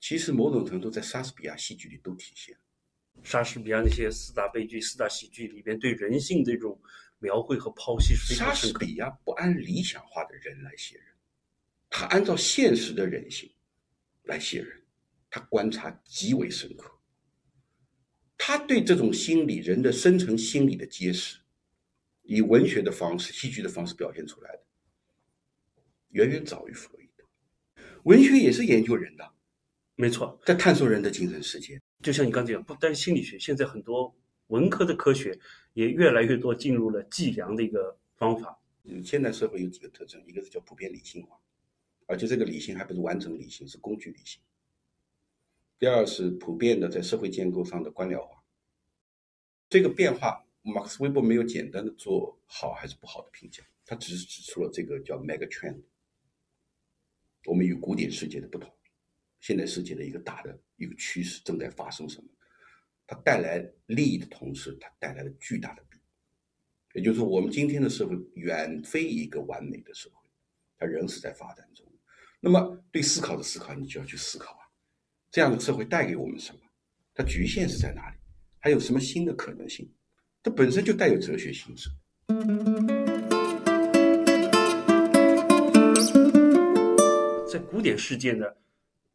[0.07, 2.61] 其实某种程度在莎士比亚戏剧里都体现了。
[3.23, 6.79] 莎士比亚那些四大悲剧、四大喜剧里边对人性的这种
[7.21, 8.85] 描绘和剖析是非常莎深刻的。
[8.85, 11.07] 士比亚不按理想化的人来写人，
[11.89, 13.51] 他按照现实的人性
[14.25, 14.79] 来写人，
[15.31, 16.93] 他观察极为深刻。
[18.37, 21.39] 他对这种心理人的深层心理的揭示，
[22.25, 24.65] 以文学的方式、戏剧的方式表现出来的，
[26.11, 27.25] 远远早于弗洛伊德。
[28.03, 29.33] 文学也是研究人的，
[29.97, 31.81] 没错，在探索人的精神世界。
[32.03, 34.15] 就像你刚才讲，不单心理学，现在很多
[34.49, 35.39] 文科的科学
[35.73, 38.59] 也越来越多进入了计量的一个方法。
[38.87, 41.41] 嗯现代社会有几个特征，一个是叫普遍理性化，
[42.07, 44.43] 而且这个理性还不是完整理性，是工具理性。
[45.79, 48.43] 第二是普遍的在社会建构上的官僚化。
[49.71, 55.81] 这个变化，马克思韦伯没有简单的做好还是不好的评价，他只是指出了这个叫 mega trend，
[57.47, 58.71] 我们与古典世界的不同，
[59.45, 62.29] 现代世界的一个大的一个趋势正在发生什么？
[63.07, 65.99] 它带来利益的同时，它带来了巨大的弊。
[66.95, 70.31] 也就是说，我们今天的社会远非一个完美的社会，
[70.79, 71.87] 它仍是在发展中。
[72.41, 74.65] 那么，对思考的思考，你就要去思考啊，
[75.31, 76.61] 这样的社会带给我们什么？
[77.13, 78.17] 它局限是在哪里？
[78.61, 79.93] 还有什么新的可能性？
[80.43, 81.91] 它本身就带有哲学性质。
[87.47, 88.47] 在古典世界呢，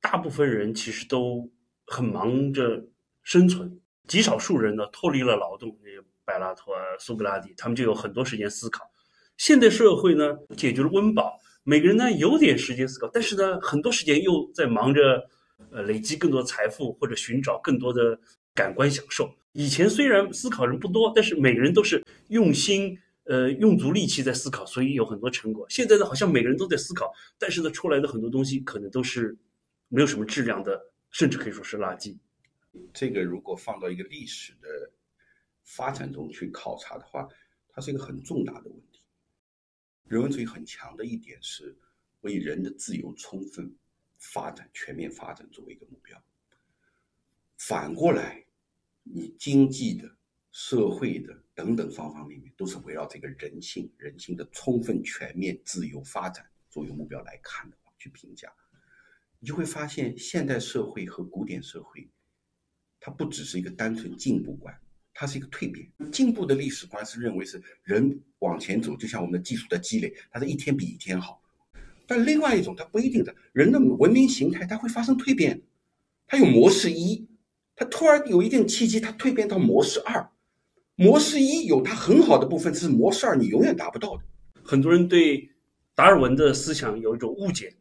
[0.02, 1.50] 大部分人其实都
[1.86, 2.86] 很忙着
[3.24, 8.90] 生存，极少数人呢脱离了劳动，那个柏拉图啊、苏格拉底，他们就有很多时间思考。
[9.38, 15.28] 现代社会呢，解决了温饱，每个人呢有点时间思考，但是呢，很多时间又在忙着
[15.72, 18.20] 呃累积更多财富或者寻找更多的
[18.54, 19.34] 感官享受。
[19.54, 22.98] 以前虽然思考人不多，但是每个人都是用心。
[23.26, 25.64] 呃，用足力气在思考，所以有很多成果。
[25.70, 29.38] 现在呢，好像每个人都在思考，但是呢，出来的很多东西可能都是
[29.90, 32.18] 没有什么质量的，甚至可以说是垃圾。
[32.94, 34.92] 这个如果放到一个历史的
[35.64, 37.28] 发展中去考察的话，
[37.70, 39.02] 它是一个很重大的问题。
[40.06, 41.76] 人文主义很强的一点是
[42.22, 43.76] 为人的自由充分
[44.18, 46.24] 发展、全面发展作为一个目标。
[47.58, 48.46] 反过来，
[49.04, 50.10] 你经济的、
[50.52, 58.52] 社会的等等方方面面，都是围绕这个人性、人性的充分、全面、自由发展作为目标来看的话，去评价，
[59.40, 62.10] 你就会发现，现代社会和古典社会，
[63.00, 64.74] 它不只是一个单纯进步观，
[65.14, 65.90] 它是一个蜕变。
[66.12, 71.42] 进步的历史观是认为是人往前走，就像我们的技术的积累，它是一天比一天好。
[72.06, 75.62] 但另外一种，它不一定的，人的文明形态它会发生蜕变，
[76.28, 77.28] 它有模式一。
[77.76, 80.30] 它突然有一定契机，它蜕变到模式二。
[80.96, 84.24] 模式一有它很好的部分，是模式二你永远达不到的。
[84.62, 85.50] 很多人对
[85.96, 87.74] 达尔文的思想有一种误解，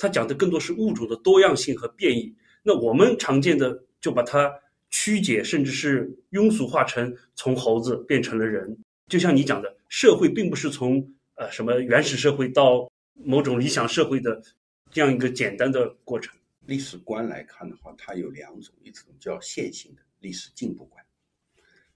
[0.00, 2.34] 他讲的更多是物种的多样性和变异。
[2.62, 4.50] 那我们常见的就把它
[4.88, 8.78] 曲解，甚至是庸俗化成从猴子变成了人。
[9.08, 14.42] 就像你讲的，社会并不是从呃什么原始社会到某种理想社会的
[14.90, 16.34] 这样一个简单的过程。
[16.66, 21.04] 历史观来看的话，它有两种，一种叫线性的历史进步观，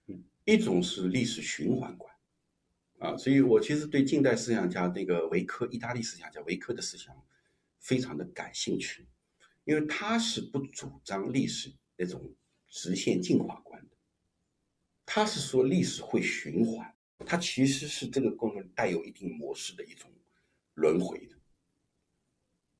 [0.08, 2.12] 嗯，一种是历史循环观，
[2.98, 7.14] 啊，所以我其实对近代思想家那个维科，意大利思想家维科的思想
[7.84, 9.06] 非常的感兴趣，
[9.64, 12.34] 因为他是不主张历史那种
[12.66, 13.96] 直线进化观的，
[15.04, 16.94] 他是说历史会循环，
[17.26, 20.10] 它其实是这个功能带有一定模式的一种
[20.72, 21.36] 轮回的，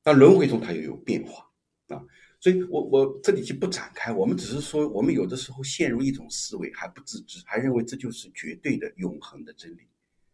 [0.03, 1.51] 那轮回中它又有变化。
[1.89, 2.03] 啊，
[2.39, 9.87] 所以我我这里就不展开，我们只是说，我们有的时候陷入一种思维还不自知，还认为这就是绝对的永恒的真理，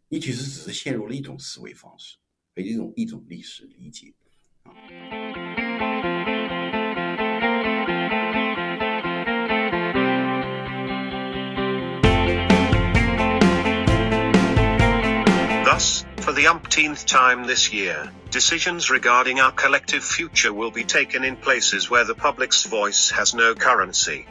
[0.08, 2.16] 你其实只是陷入了一种思维方式
[2.56, 4.14] 和一种一种历史理解。
[15.72, 21.36] Thus, for the umpteenth time this year, decisions regarding our collective future will be taken in
[21.38, 24.28] places where the public's voice has no currency.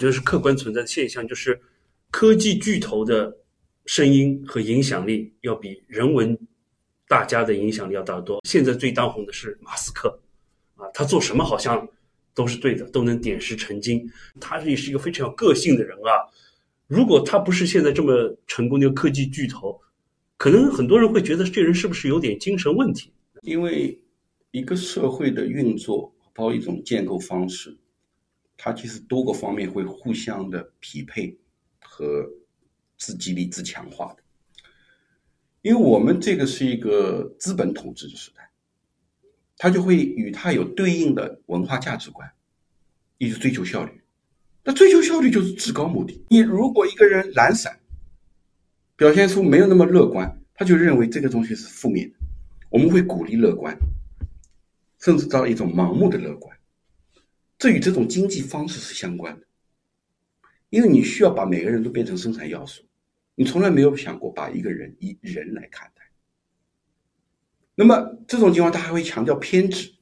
[0.00, 1.60] 觉得是客观存在的现象，就是
[2.10, 3.36] 科技巨头的
[3.84, 6.36] 声音和影响力要比人文
[7.06, 8.40] 大家的影响力要大得多。
[8.44, 10.18] 现在最当红的是马斯克。
[10.76, 11.86] 啊，他做什么好像
[12.32, 14.10] 都是对的，都能点石成金。
[14.40, 16.24] 他也是一个非常有个性的人啊。
[16.86, 19.78] 如果他不是现在这么成功的科技巨头，
[20.38, 23.12] 可能很多人会觉得这人是不是有点精神问题？
[23.42, 24.00] 因为
[24.52, 27.76] 一个社会的运作，包一种建构方式，
[28.62, 31.34] 它其实多个方面会互相的匹配
[31.80, 32.28] 和
[32.98, 34.22] 自激励、自强化的。
[35.62, 38.46] 因为我们这个是一个资本统治的时代。
[39.62, 42.26] 他就会与他有对应的文化价值观，
[43.18, 44.02] 一直追求效率。
[44.64, 46.24] 那追求效率就是至高目的。
[46.30, 47.78] 你如果一个人懒散，
[48.96, 52.18] 表现出没有那么乐观，他就认为这个东西是负面的。
[52.70, 53.76] 我们会鼓励乐观，
[54.98, 56.56] 甚至到一种盲目的乐观。
[57.60, 59.46] 这与这种经济方式是相关的，
[60.70, 62.82] 因为你需要把每个人都变成生产要素，
[63.34, 66.00] 你从来没有想过把一个人以人来看待。
[67.74, 69.92] 那么这种情况，他还会强调偏执，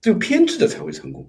[0.00, 1.28] 只有偏执的才会成功。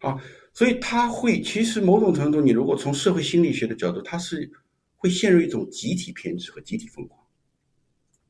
[0.00, 4.52] 啊，所以他会其实某种程度，你如果从社会心理学的角度，他是
[4.96, 7.18] 会陷入一种集体偏执和集体疯狂。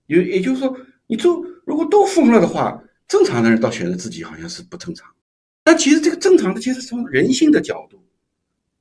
[0.06, 0.76] 也也就是说，
[1.08, 5.12] 你就如果都疯了的话，正常的人倒选择自己好像是不正常。
[5.64, 8.02] 但其实这个正常的，其实从人性的角度，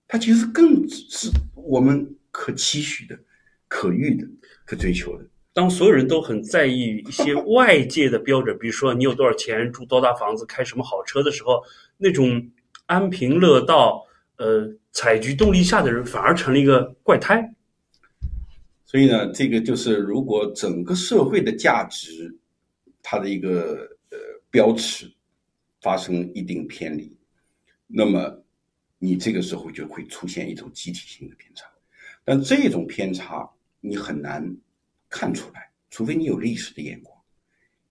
[0.08, 3.18] 它其实更是我们可期许的、
[3.68, 4.28] 可遇的、
[4.66, 5.26] 可追求的。
[5.54, 11.62] 当所有人都很在意一些外界的标准，比如说你有多少钱、住多大房子、开什么好车的时候，
[11.98, 12.50] 那种
[12.86, 14.06] 安贫乐道、
[14.38, 17.54] 呃采菊东篱下的人，反而成了一个怪胎。
[18.86, 22.36] 所以呢，这个就是如果整个社会的价值，
[23.02, 24.18] 它的一个呃
[24.50, 25.10] 标尺
[25.82, 27.14] 发生一定偏离，
[27.86, 28.44] 那么
[28.98, 31.66] 你这个时候就会出现一种集体性的偏差。
[32.24, 33.50] 但这种偏差
[33.82, 34.56] 你很难。
[35.14, 37.14] 看出来，除非你有历史的眼光，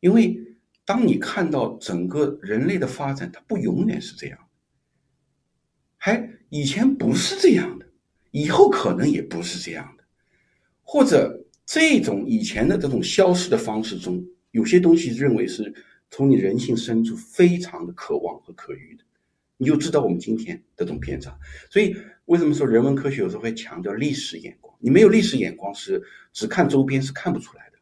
[0.01, 0.41] 因为
[0.87, 4.39] 当你看到整个人类的发展，它不永远是这样，
[5.99, 7.87] 还以前不是这样的，
[8.31, 10.05] 以后可能也不是这样的，
[10.83, 15.71] 或者这种以前的这种消失的方式中，有些东西认为是
[16.11, 19.05] 从你人性深处非常的渴望和可遇的，
[19.57, 21.39] 你就知道我们今天这种偏差。
[21.71, 24.77] 所以为什么说人文科学有时候会强调历史眼光？
[24.81, 26.03] 你没有历史眼光，是
[26.33, 27.79] 只看周边是看不出来的。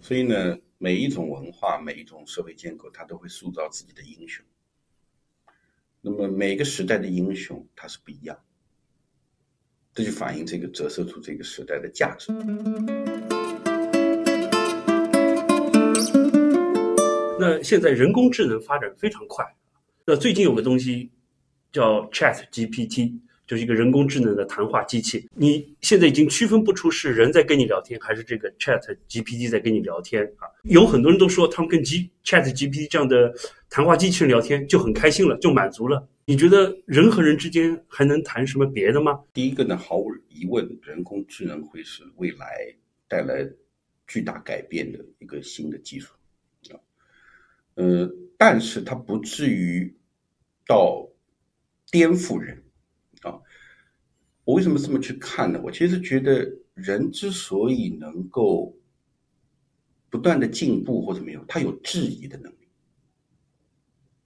[0.00, 4.44] 所以呢，每一种文化、每一种社会建构，它都会塑造自己的英雄。
[6.00, 8.38] 那么每个时代的英雄，它是不一样，
[9.92, 12.32] 这就反映这个折射出这个时代的价值。
[17.38, 19.44] 那现在人工智能发展非常快，
[20.04, 21.10] 那最近有个东西
[21.72, 23.12] 叫 Chat GPT，
[23.46, 25.28] 就是一个人工智能的谈话机器。
[25.34, 30.48] 你现在已经区分不出是人在跟你聊天，还是这个 Chat GPT 在跟你聊天啊？
[30.64, 33.32] 有很多人都说他们跟 G Chat GPT 这样的
[33.70, 36.06] 谈话机器人聊天就很开心了，就满足了。
[36.24, 39.18] 你觉得人和人之间还能谈什么别的吗？
[39.32, 42.46] 第一个呢，毫无疑问，人工智能会是未来
[43.08, 43.48] 带来
[44.06, 46.12] 巨大改变的一个新的技术。
[47.78, 49.96] 呃，但是它不至于
[50.66, 51.08] 到
[51.92, 52.64] 颠覆人
[53.22, 53.38] 啊。
[54.42, 55.60] 我为什么这么去看呢？
[55.62, 58.76] 我其实觉得人之所以能够
[60.10, 62.68] 不断的进步或者没有，他有质疑的能力，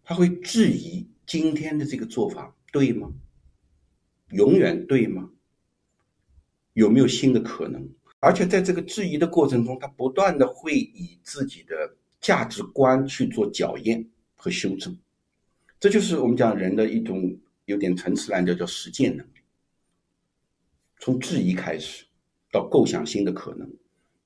[0.02, 3.12] 他会质疑今天的这个做法对吗？
[4.30, 5.30] 永远对吗？
[6.72, 7.86] 有没有新的可能？
[8.18, 11.98] 而且在这个质疑的过程中，他不断的会以自己的。
[12.22, 14.96] 价值观去做校验和修正，
[15.80, 19.40] 这就是我们讲人的一种有点陈词滥调叫实践能力。
[21.00, 22.04] 从质疑开始，
[22.52, 23.68] 到构想新的可能，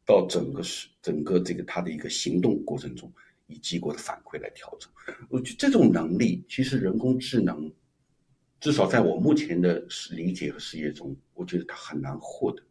[0.04, 3.10] 到整个是整个这个他的一个行动过程中，
[3.46, 4.90] 以结果的反馈来调整。
[5.30, 7.72] 我觉得这种能力，其实人工智能
[8.60, 12.62] 至少在我目前的理解和事业中，我觉得它很难获得。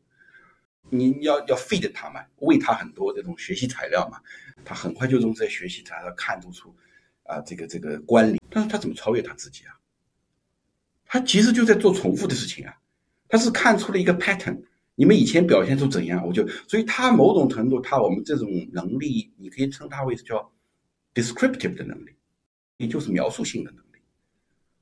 [0.89, 4.19] 你要要 feed 它嘛，喂它很多这种学习材料嘛。
[4.63, 6.75] 他很快就从这些学习材料看出出，
[7.23, 9.77] 啊，这个这个关联，但是他怎么超越他自己啊？
[11.05, 12.75] 他其实就在做重复的事情啊，
[13.27, 14.59] 他是看出了一个 pattern，
[14.95, 20.51] 你们以前表现出怎样，我就，所以他某种程度，他我们这种能力，你可以称它为叫
[21.13, 22.09] descriptive 的能力，
[22.77, 23.99] 也就是描述性的能力，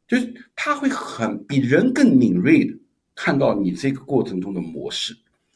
[0.07, 2.73] 就是他会很比人更敏锐的
[3.15, 5.13] 看到你这个过程中的模式，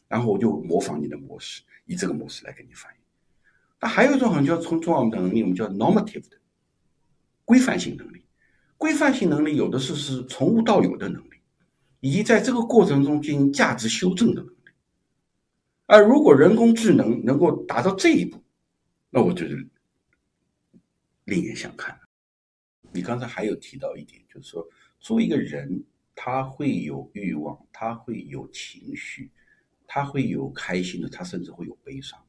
[0.08, 3.00] 然后我就模仿你的模式，以这个模式来给你反应。
[3.80, 6.36] 那还有一种很叫重重要的能力，我们叫 normative 的
[7.44, 8.24] 规范性能力。
[8.76, 11.34] 规范性能力有的是是从无到有的能力，
[12.00, 14.54] 以及在这个过程中进行价值修正的能力。
[15.86, 18.42] 而如果人工智能能够达到这一步，
[19.10, 19.56] 那我觉得
[21.24, 21.98] 另眼相看。
[22.92, 24.66] 你刚才还有提到一点，就是说，
[25.00, 25.82] 作为一个人，
[26.14, 29.30] 他会有欲望，他会有情绪，
[29.88, 32.22] 他会有开心的，他甚至会有悲伤。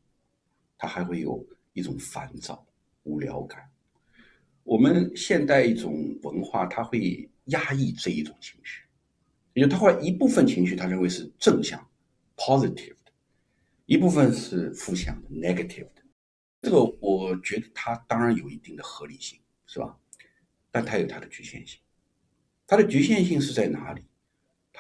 [0.81, 2.65] 他还会有一种烦躁、
[3.03, 3.69] 无聊感。
[4.63, 8.83] 我们现代一种文化，他会压抑这一种情绪，
[9.53, 11.85] 也就他会一部分情绪，他认为是正向
[12.37, 13.11] （positive） 的，
[13.85, 16.01] 一部分是负向的 （negative） 的。
[16.61, 19.97] 这个我觉得它当然有一定的合理性，是吧？
[20.71, 21.81] 但它有它的局限性。
[22.65, 24.03] 它的局限性是在哪里？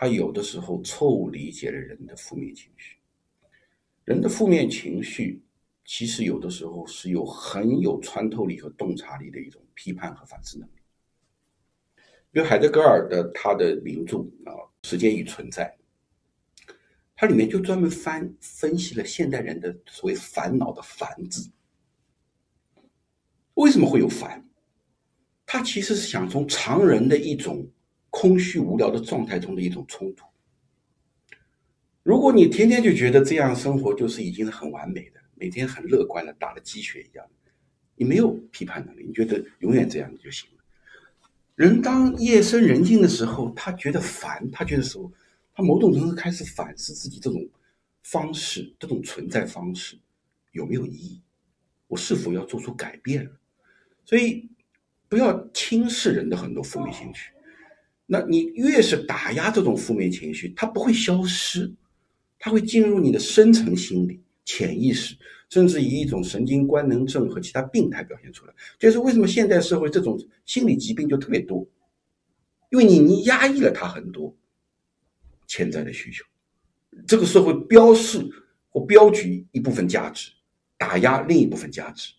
[0.01, 2.95] 他有的时候错误理解了人的负面情绪，
[4.05, 5.43] 人的负面情绪。
[5.83, 10.71] 其实有的时候是有很有穿透力和洞察力的一种批判和反思能力。
[12.31, 14.55] 比如海德格尔的他的名著啊
[14.87, 15.77] 《时间与存在》，
[17.13, 21.51] 它里面就专门翻分析了现代人的所谓烦恼的“烦”字。
[23.55, 24.47] 为什么会有烦？
[25.45, 27.69] 他其实是想从常人的一种
[28.09, 30.25] 空虚无聊的状态中的一种冲突。
[32.03, 35.19] 如果你天天就觉得这样生活就是已经是很完美的。
[35.41, 37.25] 每天很乐观的，打了鸡血一样，
[37.95, 40.63] 你没有批判能力，你觉得永远这样就行了。
[41.55, 45.09] 人当夜深人静的时候，他觉得烦，他觉得说，
[45.53, 47.47] 他某种程度开始反思自己这种
[48.03, 49.97] 方式，这种存在方式
[50.51, 51.21] 有没有意义，
[51.87, 53.31] 我是否要做出改变了？
[54.03, 54.49] 所以
[55.07, 57.31] 不要轻视人的很多负面情绪。
[58.11, 61.71] 那你越是打压这种负面情绪，它不会消失，
[62.39, 64.19] 它会进入你的深层心理。
[64.45, 65.15] 潜意识，
[65.51, 71.63] 甚至以一种神经官能症和其他病态表现出来，就是为什么现代社会这种心理疾病就特别多，
[72.71, 74.35] 因为你你压抑了他很多
[75.45, 76.25] 潜在的需求，
[77.05, 78.27] 这个社会标示
[78.71, 80.31] 或标举一部分价值，
[80.79, 82.11] 打压另一部分价值，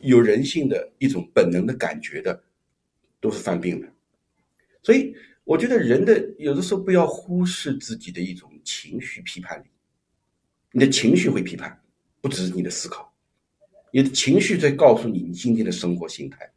[0.00, 2.42] 有人性的一种本能的感觉的，
[3.20, 3.86] 都是犯病的，
[4.88, 5.14] 所以
[5.44, 9.66] 我觉得人的有的时候不要忽视自己的一种情绪批判力。
[10.72, 11.78] 你的情绪会批判，
[12.22, 13.12] 不只是你的思考，
[13.92, 16.50] 你的情绪在告诉你你今天的生活心态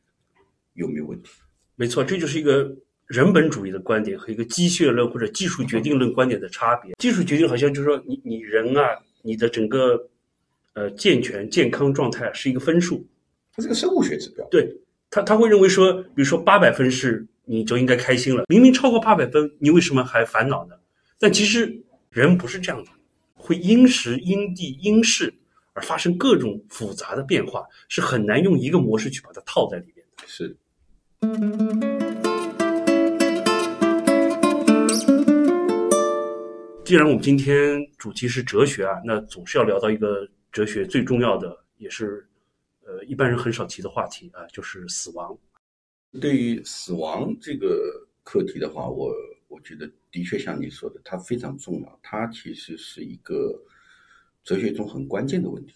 [0.76, 1.30] 有没有问题。
[1.76, 2.74] 没错，这就是一个
[3.06, 6.94] 人本主义的观点和一个机械论或者技术决定论观点的差别。
[7.00, 10.10] 技术决定好像就是说，你你人啊，你的整个
[10.72, 13.06] 呃健全健康状态是一个分数，
[13.54, 14.48] 它是个生物学指标。
[14.50, 14.74] 对
[15.10, 20.76] 他他会认为说，比如说八百分是你就应该开心了，明明超过八百分，你为什么还烦恼呢？
[21.20, 22.92] 但其实人不是这样的，
[23.34, 25.34] 会因时因地因事
[25.74, 30.24] 而发生各种复杂的变化，是很难用一个模式去把它套在里面的。
[30.28, 30.56] 是。
[36.84, 42.28] 既然我们今天主题是哲学啊，那总是要聊到一个哲学最重要的，也是
[42.86, 45.38] 呃一般人很少提的话题啊，就是死亡。
[46.20, 49.14] 对于死亡这个课题的话，我
[49.47, 53.64] 我觉得的确像你说的，它非常重要，它其实是一个
[54.43, 55.76] 哲学中很关键的问题。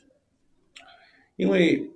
[1.37, 1.89] 因为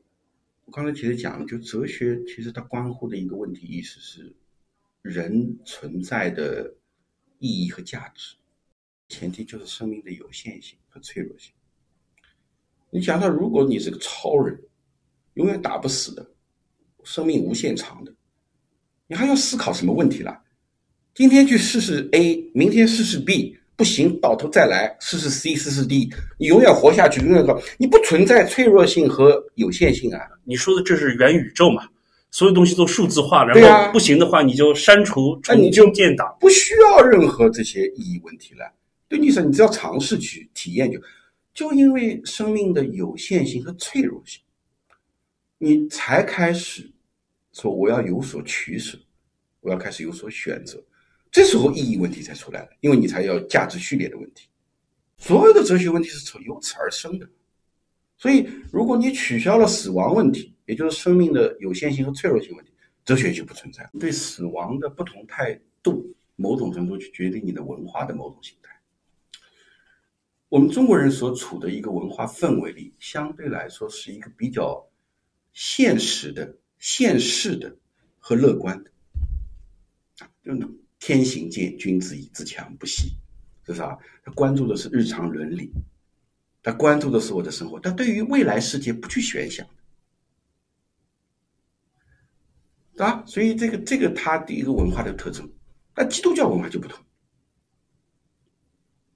[0.66, 4.36] 我刚才其实讲了，就哲学其实它关乎的一个问题意识是
[5.02, 6.76] 人存在的
[7.40, 8.36] 意义和价值。
[9.08, 11.52] 前提就是生命的有限性和脆弱性。
[12.92, 14.62] 你想想，如果你是个超人，
[15.34, 16.32] 永远打不死的，
[17.04, 18.16] 生命无限长的，
[19.10, 20.40] 你还要思考什么问题了？
[21.16, 30.22] 今天去试试 A，明天试试 B，不行，倒头再来试试 C，试试 D，你永远活下去，永远高，你不存在脆弱性和有限性啊！
[30.44, 31.88] 你说的这是元宇宙嘛？
[32.30, 38.72] 所有东西都数字化，然后不行的话你就删除，那你就建档，不需要任何这些意义问题了。
[39.08, 41.02] 对你说，你只要尝试去体验，就
[41.56, 44.40] 就因为生命的有限性和脆弱性，
[45.58, 46.92] 你才开始
[47.54, 48.98] 说我要有所取舍，
[49.60, 50.84] 我要开始有所选择。
[51.32, 54.48] 这时候意义问题才出来了，因为你才要价值序列的问题。
[55.18, 57.30] 所有的哲学问题是从由此而生的。
[58.18, 62.72] 所以，如果你取消了死亡问题，也就是生命的有限性和脆弱性问题，
[63.06, 63.90] 哲学就不存在。
[64.00, 68.70] 对死亡的不同态度，某种程度去决定你的文化的某种形态。
[70.50, 74.86] 我们中国人所处的一个文化氛围里，相对来说是一个比较
[75.54, 77.78] 现实的、现世的
[78.18, 78.92] 和乐观的
[80.20, 80.54] 啊，就
[80.98, 83.14] 天行健，君子以自强不息，
[83.66, 83.98] 是啥？
[84.24, 85.72] 他关注的是日常伦理，
[86.64, 89.68] 他关注的是我的生活，他对于未来世界不去悬想，
[92.98, 95.50] 啊，所以这个这个他的一个文化的特征，
[95.96, 97.04] 那基督教文化就不同。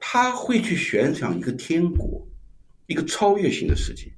[0.05, 2.27] 他会去悬想一个天国，
[2.87, 4.13] 一个超越性的世界。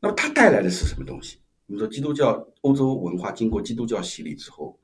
[0.00, 1.38] 那么，它带来的是什么东西？
[1.66, 4.78] 我们说，基督教欧洲文化经过基督教洗礼之后，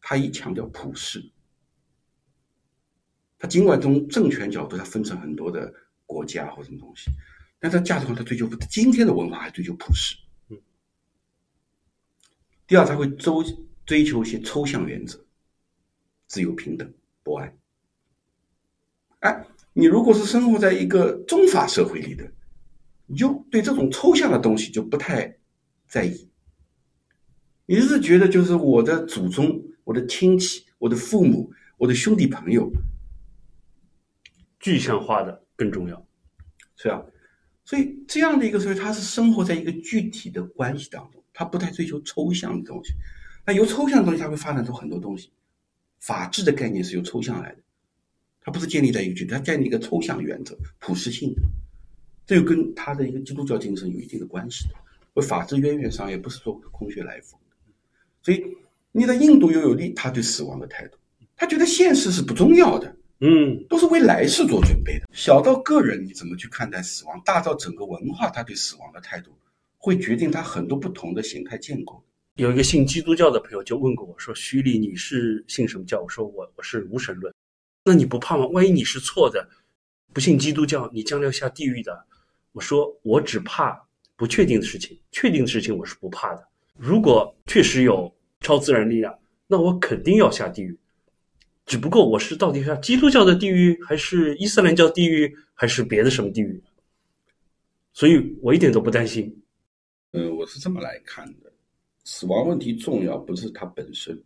[0.00, 1.30] 它一强调普世。
[3.38, 5.72] 它尽管从政权角度，它分成很多的
[6.04, 7.10] 国家或什么东西，
[7.58, 10.14] 但它价值观，它追求今天的文化还追求普世。
[10.48, 10.60] 嗯。
[12.66, 13.42] 第二，它会周
[13.86, 15.24] 追求一些抽象原则，
[16.26, 16.92] 自由、平等、
[17.22, 17.56] 博爱。
[19.20, 22.30] 哎，你如果是生活在一个中法社会里的，
[23.06, 25.34] 你就对这种抽象的东西就不太
[25.90, 26.30] 在意。
[27.66, 32.70] 你是觉得就是我的祖宗、我的亲戚、我的父母、我的兄弟朋友，
[34.60, 36.06] 具象化的更重要，
[36.76, 37.04] 是吧？
[37.64, 42.94] 所以这样的一个社会，它是生活在一个具体的关系当中，它不太追求抽象的东西。
[43.44, 45.32] 那由抽象的东西，它会发展出很多东西。
[45.98, 47.58] 法治的概念是由抽象来的。
[48.40, 51.42] 它不是建立在一个具体，它建立一个抽象原则、普适性的，
[52.26, 54.74] 这就跟他的一个基督教精神有一定的关系的。
[55.20, 57.56] 而法治渊源上也不是说空穴来风的。
[58.22, 58.42] 所以
[58.90, 60.96] 你在印度又有利他对死亡的态度，
[61.36, 65.06] 他觉得现实是不重要的，嗯，都是为来世做准备的。
[65.12, 69.30] 小到个人你怎么去看待死亡，大到整个文化，他对死亡的态度
[69.76, 72.02] 会决定他很多不同的形态建构。
[72.36, 77.34] 有一个信基督教的朋友就问过我说：“徐丽，你是信什么教？”我说：“我我是无神论。”
[77.84, 78.46] 那你不怕吗？
[78.46, 79.46] 万一你是错的，
[80.12, 82.06] 不信基督教，你将来要下地狱的。
[82.52, 83.86] 我说，我只怕
[84.20, 86.46] 不确定的事情，确定的事情我是不怕的。
[86.76, 90.78] 如果确实有超自然力量，那我肯定要下地狱。
[91.64, 96.62] 只不过我是到底下基督教的地狱，还是伊斯兰教地狱，还是别的什么地狱？
[97.94, 99.34] 所以我一点都不担心。
[100.10, 101.50] 呃，我是这么来看的：
[102.04, 104.22] 死亡问题重要，不是它本身。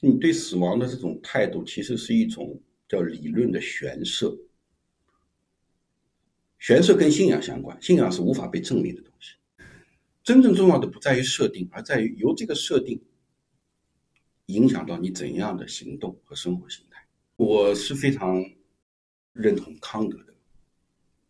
[0.00, 4.36] 你对死亡的这种态度，其实是一种叫理论的悬设。
[6.60, 9.34] 玄设跟信仰相关，信仰是无法被证明的东西。
[10.22, 13.02] 真正重要的不在于设定，而在于由这个设定
[14.46, 17.02] 影响到你怎样的行动和生活形态。
[17.36, 18.44] 我是非常
[19.32, 20.34] 认同康德的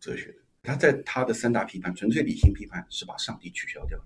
[0.01, 0.39] 哲学的。
[0.63, 4.05] 他在他的三大批判，纯粹理性批判是把上帝取消掉了，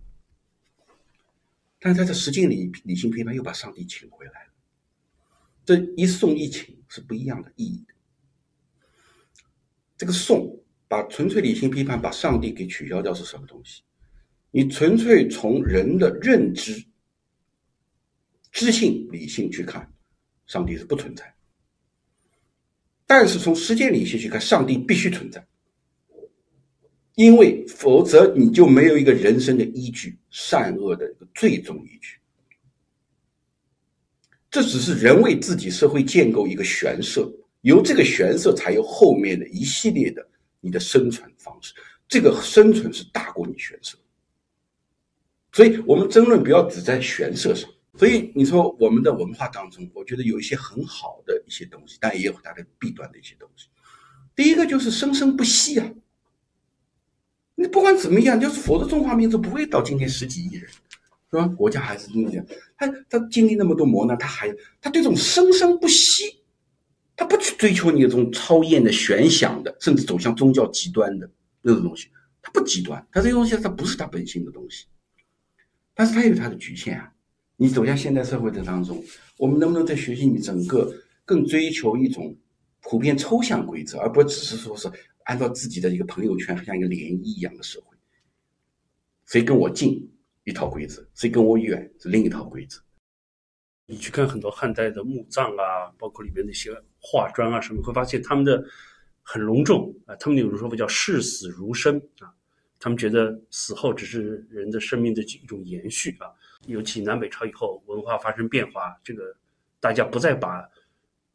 [1.80, 4.52] 但是他在实践理理性批判又把上帝请回来了。
[5.66, 7.96] 这一送一请是不一样的意义的。
[9.98, 13.82] 这个送把纯粹理性批判把上帝给取消掉是什么东西？
[14.52, 16.86] 你纯粹从人的认知、
[18.52, 19.92] 知性、理性去看，
[20.48, 21.36] 上帝是不存在。
[23.06, 25.46] 但是从实践理性去看，上帝必须存在，
[27.16, 32.18] 因为否则你就没有一个人生的依据，善恶的一个最终依据。
[34.50, 37.30] 这只是人为自己社会建构一个玄设，
[37.62, 40.26] 由这个玄设才有后面的一系列的
[40.66, 41.74] 你的生存方式。
[42.08, 43.98] 这个生存是大过你悬设，
[45.52, 47.70] 所以我们争论不要只在悬设上。
[47.98, 53.68] 所以你说我们的文化当中，我觉得有一些很好的一些东西，但也有它的弊端的一些东西。
[54.36, 55.90] 第一个就是生生不息啊！
[57.56, 60.70] 你不管怎么样，就是否则中华民族不会到今天十几亿人，
[61.32, 61.48] 是吧？
[61.48, 62.46] 国家还是那样，
[62.78, 66.44] 他他经历那么多磨难，他还他对这种生生不息，
[67.16, 71.30] 他不去追求你这种超验的玄想的，甚至走向宗教极端的
[71.62, 72.10] 那种东西，
[72.42, 74.86] 他不极端，他这个东西他不是他本性的东西，
[75.94, 77.12] 但是他有他的局限啊。
[77.58, 79.02] 你走向现代社会的当中，
[79.38, 80.94] 我们能不能在学习你整个
[81.24, 82.36] 更追求一种
[82.82, 84.92] 普遍抽象规则，而不只是说是
[85.24, 87.96] 按照自己的一个朋友圈，像一个涟漪一样的社会？
[89.26, 90.06] 谁跟我近
[90.44, 92.78] 一套规则，谁跟我远是另一套规则。
[93.88, 98.64] 你去看很多汉代的墓葬啊，包括里面那些画砖啊什么，会发现他们的
[99.22, 102.34] 很隆重啊，他们有的说法叫视死如生啊，
[102.80, 106.28] 他们觉得死后只是人的生命的一种延续啊。
[106.68, 109.36] 尤其南北朝以后，文化发生变化，这个
[109.80, 110.68] 大家不再把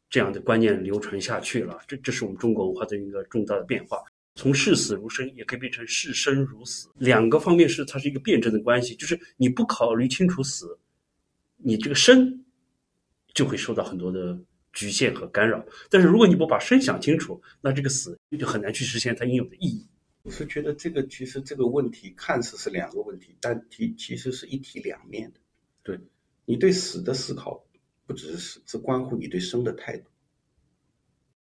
[0.09, 1.79] 这样的观念流传下去了。
[1.87, 3.97] 这这是我们中国文化的一个重大的变化。
[4.35, 8.95] 从视死如生，也可以变成视生如死，两个方面是它是一个辩证的关系。
[8.95, 10.77] 就是你不考虑清楚死，
[11.63, 12.45] 你这个生
[13.33, 14.39] 就会受到很多的
[14.73, 15.65] 局限和干扰。
[15.89, 19.87] 但是如果你不把生想清楚，那这个死就很难去实现它应有的意义。
[20.23, 25.39] 我是觉得这个其实这个问题看似是两个问题，但其其实是一体两面的。
[25.81, 25.99] 对
[26.45, 27.65] 你对死的思考，
[28.05, 30.09] 不只是死，是关乎你对生的态度。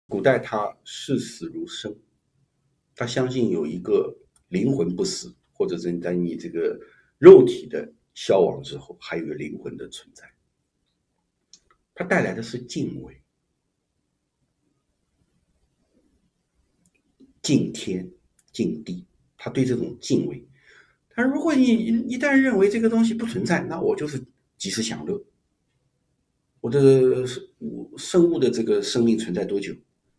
[0.06, 1.96] 古代他视死如生，
[2.94, 4.16] 他相信有一个
[4.48, 6.78] 灵魂不死，或者是在你这个
[7.18, 10.32] 肉体的消亡之后，还有灵魂的存在。
[11.94, 13.22] 它带来的是敬畏、
[17.42, 18.10] 敬天。
[18.52, 19.06] 敬地，
[19.38, 20.46] 他对这种敬畏。
[21.08, 24.22] 他如果你一旦认为这个东西不存在，那我就是
[24.58, 25.24] 及时享乐。
[26.60, 27.26] 我的
[27.96, 29.74] 生物的这个生命存在多久，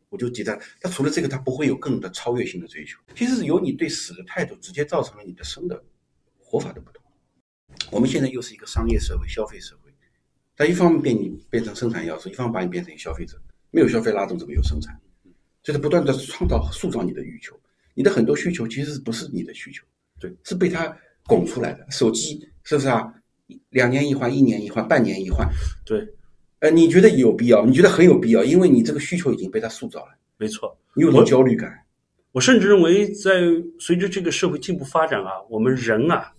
[0.09, 0.59] 我就记得。
[0.81, 2.99] 那除了这个，他不会有更的超越性的追求。
[3.15, 5.85] 其实是由你对死的态度，直接造成了你的生的
[6.39, 7.02] 活法的不同。
[7.93, 9.91] 我们现在又是一个商业社会、消费社会，
[10.57, 13.39] 它一方面变你变成生产要素，一方面把你变成消费者。
[13.69, 14.99] 没有消费拉动，怎么有生产？
[15.61, 17.57] 就是不断的创造、塑造你的欲求。
[17.93, 19.83] 你的很多需求其实不是你的需求，
[20.19, 20.91] 对，是被他
[21.27, 21.85] 拱出来的。
[21.91, 23.13] 手机是不是啊？
[23.69, 25.47] 两年一换，一年一换，半年一换，
[25.85, 26.03] 对。
[26.59, 27.63] 呃，你觉得有必要？
[27.65, 30.17] 你觉得很有必要，因为你这个需求已经被他塑造了。
[30.37, 31.71] 没错，你有种焦虑感。
[32.31, 33.41] 我甚至认为，在
[33.79, 36.33] 随着这个社会进步发展啊，我们人啊，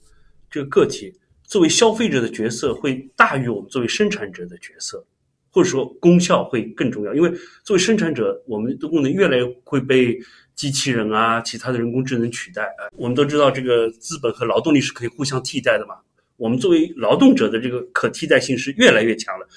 [0.50, 1.14] 这个个体
[1.44, 5.04] 作为消费者的角色会大于我们作为生产者的角色，
[5.50, 7.14] 或者说功效会更重要。
[7.14, 7.32] 因为
[7.62, 10.18] 作为生产者，我们的功能越来越会被。
[10.54, 15.96] 机器人啊，其他的人工智能取代啊，我们都知道这个资本和劳动力是可以互相替代的嘛。
[16.36, 19.48] 我们作为劳动者的这个可替代性是越来越强了。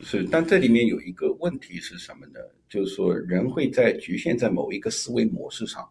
[0.00, 2.38] 是，但这里面有一个问题是什么呢？
[2.68, 5.84] 就是说人会在局限在某一个思维模式上，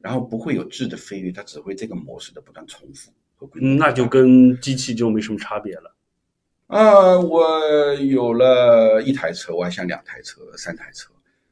[0.00, 3.12] 然后不会有质的飞跃，它只会这个模式的不断重复。
[3.76, 5.94] 那就跟机器就没什么差别了。
[6.66, 11.10] 啊，我有了一台车，我还想两台车、三台车。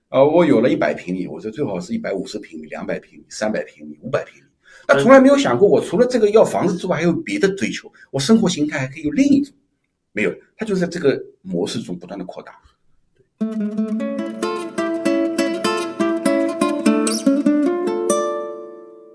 [0.09, 4.43] 啊，我有了一百平米，我说最好是一百五十平米、两百平米、三百平米、五百平米。
[4.87, 7.93] 他从来没有想过，我除了这个要房子之外，还有别的追求。
[8.11, 9.55] 我生活形态还可以有另一种，
[10.13, 10.33] 没有。
[10.57, 12.61] 他就在这个模式中不断的扩大。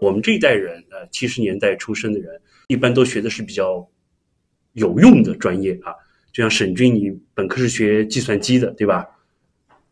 [0.01, 2.41] 我们这一代人，呃，七十年代出生的人，
[2.71, 3.85] 一般都学的是比较
[4.71, 5.91] 有用的专业啊。
[6.31, 9.05] 就像沈军，你本科是学计算机的，对吧？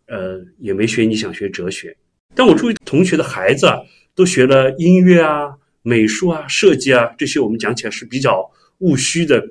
[0.06, 1.96] 呃，也没学你想学哲学，
[2.34, 3.78] 但我注意同学的孩子啊，
[4.16, 9.46] 都学了音乐啊、美术啊、设计啊这些，我们讲起来是比较务虚的、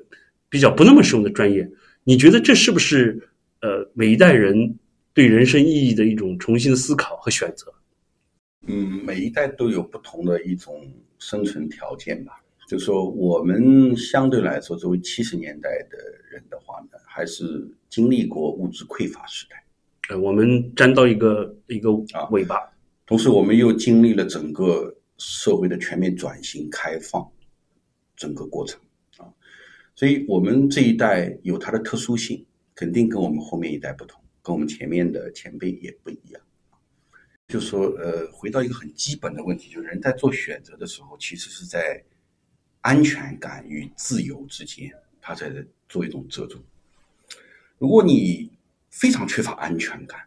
[0.48, 1.70] 比较不那么实用的专业。
[2.04, 3.28] 你觉得这是不是
[3.60, 4.74] 呃每一代人
[5.12, 7.72] 对人生意义的一种重新思考和选择？
[8.66, 12.32] 嗯，每一代都有不同的一种生存条件吧。
[12.68, 15.96] 就说我们相对来说，作为七十年代的
[16.30, 19.64] 人的话呢，还是经历过物质匮乏时代。
[20.10, 22.60] 呃，我们沾到一个一个啊尾巴，
[23.06, 27.26] 同时我们又经历了整个社会的全面转型开放
[28.14, 28.78] 整个过程
[29.16, 29.24] 啊，
[29.94, 32.44] 所以我们这一代有它的特殊性，
[32.74, 36.42] 肯定跟我们后面一代不同，跟我们前面的前辈也不一样。
[37.48, 42.04] 就说呃，回到一个很基本的问题，就是人在做选择的时候，其实是在
[42.80, 45.52] 安全感与自由之间，他在
[45.88, 46.60] 做一种折中。
[47.78, 48.50] 如果你
[48.90, 50.20] 非常缺乏安全感，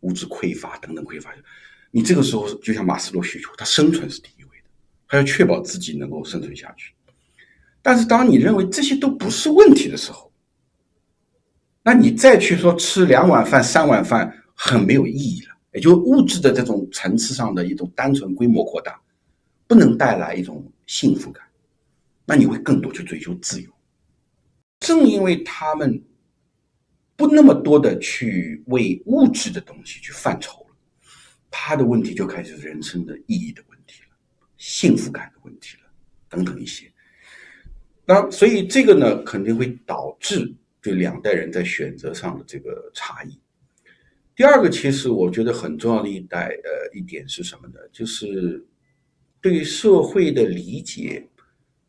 [0.00, 1.34] 物质匮乏等等匮乏，
[1.90, 4.64] 你这个时候就像马斯洛需求，他生存是第一位的，
[5.08, 6.92] 他要确保自己能够生存下去。
[7.82, 10.32] 但是当你认为这些都不是问题的时候，
[11.82, 15.54] 那你再去说吃两碗饭、三碗饭很没有意义了。
[15.74, 18.98] 也就物质的这种层次上的一种单纯规模扩大，
[19.66, 21.44] 不能带来一种幸福感，
[22.28, 23.70] 那你会更多去追求自由。
[24.80, 26.04] 正因为他们
[27.16, 30.76] 不那么多的去为物质的东西去犯愁了，
[31.50, 34.08] 他的问题就开始人生的意义的问题了，
[34.58, 35.84] 幸福感的问题了，
[36.28, 36.92] 等等一些。
[38.04, 43.40] 那所以这个呢，肯定会导致这两代人在选择上的这个差异。
[44.36, 47.80] 第二个，其实我觉得很重要的一代，呃，一点是什么呢？
[47.90, 48.64] 就是
[49.40, 51.26] 对社会的理解，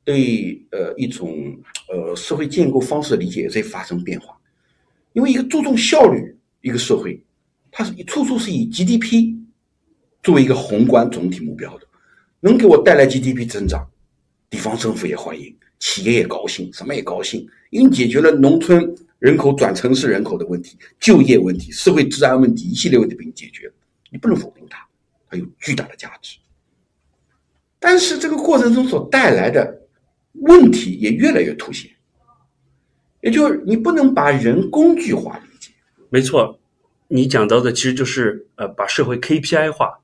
[0.10, 1.56] 对呃一种
[1.88, 4.36] 呃社会建构方式的理解也在发生变化。
[5.14, 7.24] 因为一个注重效率一个社会，
[7.70, 9.36] 它是处处是以 GDP
[10.24, 11.86] 作为一个宏观总体目标的，
[12.40, 13.88] 能给我带来 GDP 增长，
[14.50, 18.96] 地方政府也欢迎，企业也高兴，什么也高兴，因为解决了农村。
[19.20, 23.70] 人口转城市人口的问题、就业问题、社会治安问题，一系列问题被你解决，
[24.10, 24.88] 你不能否定它，
[25.30, 26.38] 它有巨大的价值。
[27.80, 29.79] 但是这个过程中所带来的
[30.42, 31.92] 问题也越来越凸显，
[33.22, 35.72] 也就是你不能把人工具化理解。
[36.10, 36.60] 没错，
[37.08, 40.00] 你讲到的其实就是呃，把社会 KPI 化。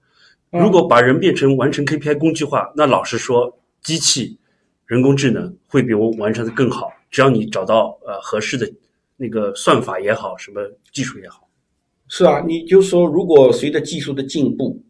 [0.51, 4.37] 如果把人变成完成 KPI 工具化，那老实说，机器、
[4.85, 6.91] 人工智能会比我完成的更好。
[7.09, 8.71] 只要你找到呃合适的。
[9.17, 10.59] 那个算法也好，什么
[10.91, 11.47] 技术也好，
[12.09, 14.83] 是啊，你就说，如果随着技术的进步，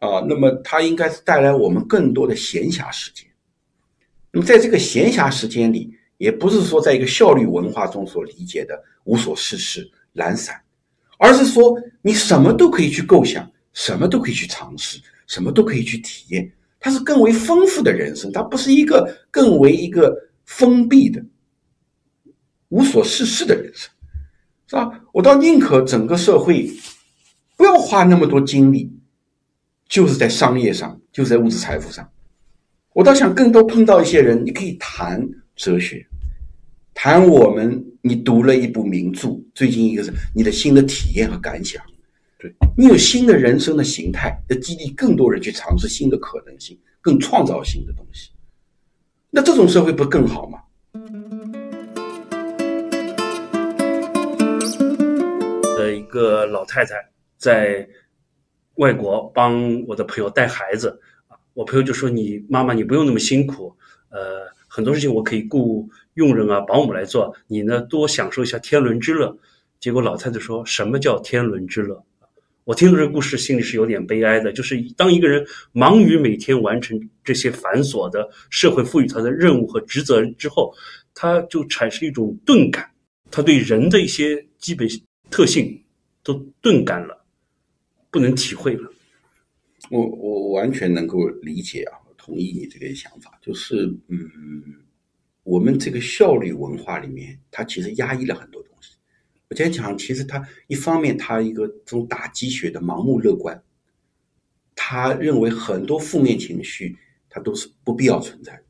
[0.00, 3.24] 啊，那么它应该是带来我们更多的闲暇时间。
[4.30, 10.60] 那么在这个闲暇时间里，也不是说在一个效率文化中所理解的无所事事、懒散，
[11.18, 16.50] 而是说你什么都可以去构想，什么都可以去尝试，什么都可以去体验。
[16.80, 20.14] 它是更为丰富的人生，它不是一个更为一个
[20.44, 21.24] 封闭的。
[22.68, 23.90] 无所事事的人生，
[24.66, 25.00] 是吧？
[25.12, 26.70] 我倒宁可整个社会
[27.56, 28.92] 不要花那么多精力，
[29.88, 32.06] 就是在商业上，就是在物质财富上。
[32.94, 35.20] 我倒想更多碰到一些人，你可以谈
[35.54, 36.04] 哲学，
[36.94, 41.82] 谈我们你读了一部名著，最近一个是你的新的体验和感想。
[42.38, 48.30] 对你有新的人生的形态，要激励更多人去尝试新的可能性，更创造性的东西。
[49.30, 50.58] 那这种社会不更好吗？
[55.76, 56.94] 的一个老太太
[57.36, 57.86] 在
[58.76, 60.96] 外国帮我的朋友带孩子啊，
[61.58, 63.74] 我朋友就说：“你妈妈，你不用那么辛苦，
[64.10, 69.36] 呃，很多事情我可以雇佣人啊、保姆来做，你呢多享受一下天伦之乐。”
[69.80, 72.00] 结果老太太说什么叫天伦之乐？
[72.62, 74.52] 我听到这个故事，心里是有点悲哀的。
[74.52, 80.72] 就是当一个人忙于每天完成这些繁琐的社会赋予他的任务和职责之后，
[81.12, 82.88] 他就产生一种钝感，
[83.32, 84.88] 他对人的一些基本。
[85.28, 85.82] 特性
[86.22, 87.20] 都钝感了，
[88.12, 88.88] 不能体会了。
[89.90, 93.38] 我我完全能够理解啊，同意你这个想法。
[93.40, 94.84] 就是嗯，
[95.42, 98.96] 我们这个效率文化里面，它其实压抑了很多东西。
[99.48, 103.62] 我今天讲，其实它一方面，它一个这种打鸡血的盲目乐观，
[104.74, 106.96] 他认为很多负面情绪
[107.30, 108.64] 它都是不必要存在的，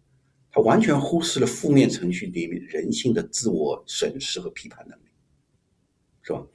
[0.52, 5.02] 他完全忽视了负面情绪里面人性的自我审视和批判能力。
[6.22, 6.46] 是吧？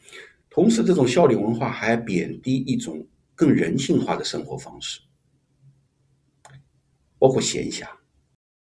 [0.50, 3.06] 同时，这种效率文化还贬低一种
[3.36, 5.00] 更人性化的生活方式，
[7.18, 7.86] 包括闲暇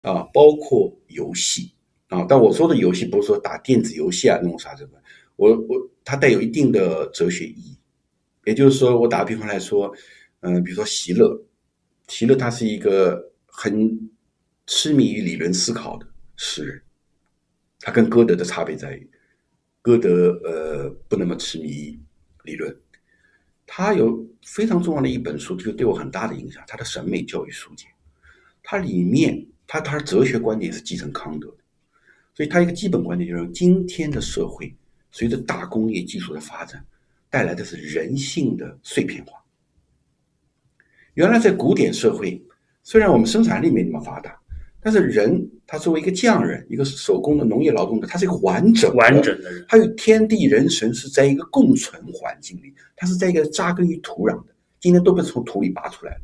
[0.01, 1.73] 啊，包括游戏
[2.07, 2.25] 啊。
[2.27, 5.01] 但我说的游戏不是说打电子游戏啊，弄啥这个，
[5.35, 7.77] 我我它带有一定的哲学意义。
[8.45, 9.93] 也就是说，我打个比方来说，
[10.39, 11.37] 嗯，比如说席勒，
[12.07, 14.09] 席勒他是一个很
[14.65, 16.07] 痴迷于理论思考的
[16.37, 16.81] 诗人，
[17.79, 19.09] 他跟歌德的差别在于。
[19.81, 21.99] 歌德呃不那么痴迷于
[22.43, 22.77] 理论，
[23.67, 26.63] 他有非常重要的一本书，就对我很大的影响。
[26.65, 27.85] 他的审美教育书籍，
[28.63, 31.57] 它里面他他哲学观点是继承康德的，
[32.33, 34.73] 所以他一个基本观点就是：今天的社会
[35.11, 36.83] 随着大工业技术的发展，
[37.29, 39.43] 带来的是人性的碎片化。
[41.13, 42.41] 原来在古典社会，
[42.83, 44.39] 虽然我们生产力没那么发达。
[44.87, 56.21] 但是人，他作为一个匠人，一个手工的农业劳动者，他是一个完整完整的人，他与天地人神是在一个共存环境里，他是在一个扎根于土壤的今天都被从土里拔出来了，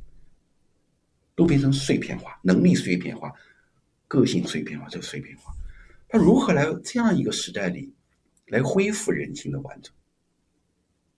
[1.36, 3.34] 都变成碎片化，能力碎片化，
[4.08, 5.54] 个性碎片化，这个碎片化，
[6.08, 7.92] 他如何来这样一个时代里
[8.48, 9.92] 来恢复人性的完整？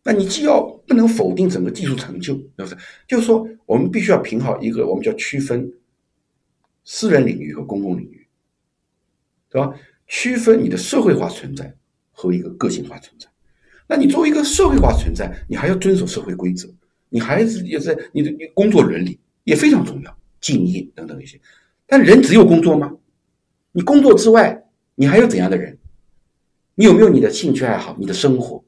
[0.03, 2.75] 那你既要不能否定整个技术成就，是不是？
[3.07, 5.71] 就是说，我们必须要评好一个，我们叫区分
[6.85, 8.25] 私人领域和公共领域，
[9.49, 9.73] 对吧？
[10.07, 11.75] 区分你的社会化存在
[12.11, 13.27] 和一个个性化存在。
[13.87, 16.69] 那你作为一个社会化存在，你还要遵守社会规则，
[17.09, 21.39] 你还是也在你的工作伦理也非常重要，敬业等等一些。
[21.87, 22.95] 但人只有工作吗？
[23.71, 24.63] 你工作之外，
[24.93, 25.77] 你还有怎样的人？
[26.75, 28.63] 你有没有你的兴趣爱好、你的生活，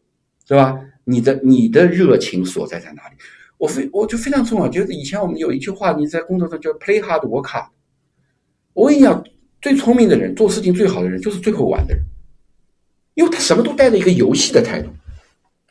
[0.47, 0.76] 是吧？
[1.03, 3.15] 你的你的热情所在在哪里？
[3.57, 7.70] 我非我就非常重要，觉得以前我们有一句话，你在工作上叫 “play hard, work hard”。
[8.78, 9.23] 我跟你讲，
[9.59, 12.03] 最聪明的人，做事情最好的人，就是最会玩的人，
[13.15, 14.89] 因为他什么都带着一个游戏的态度。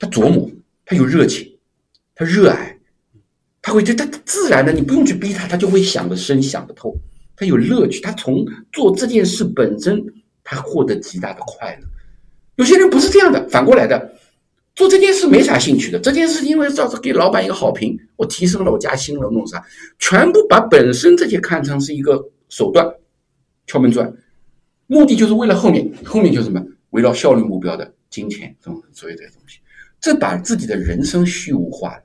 [0.00, 0.50] 他琢磨，
[0.84, 1.48] 他有热情，
[2.16, 2.76] 他热爱，
[3.62, 6.96] 他会，他他自然的，你不用去逼他，他就会想得深，想得透。
[7.36, 10.04] 他有乐趣，他从做这件事本身，
[10.42, 11.86] 他获得极大的快乐。
[12.56, 14.14] 有些人不是这样的，反过来的，
[14.74, 16.00] 做这件事没啥兴趣的。
[16.00, 19.64] 这件事因为照着给老板一个好评，我提升了，我加薪了，弄啥，
[20.00, 22.86] 全部把本身这些看成是一个手段，
[23.66, 24.12] 敲门砖，
[24.86, 29.58] 目的就是为了后面，后面就是什么，围绕效率目标的金钱这种所有的东西。
[30.00, 32.02] 这把自己的人生虚无化了。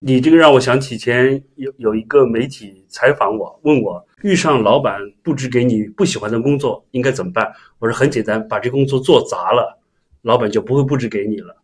[0.00, 7.50] 你这个让我想起前有有一个媒体采访我，问我遇上老板布置给你不喜欢的工作应该怎么办？
[7.78, 9.78] 我说很简单，把这工作做砸了，
[10.22, 11.56] 老板就不会布置给你了。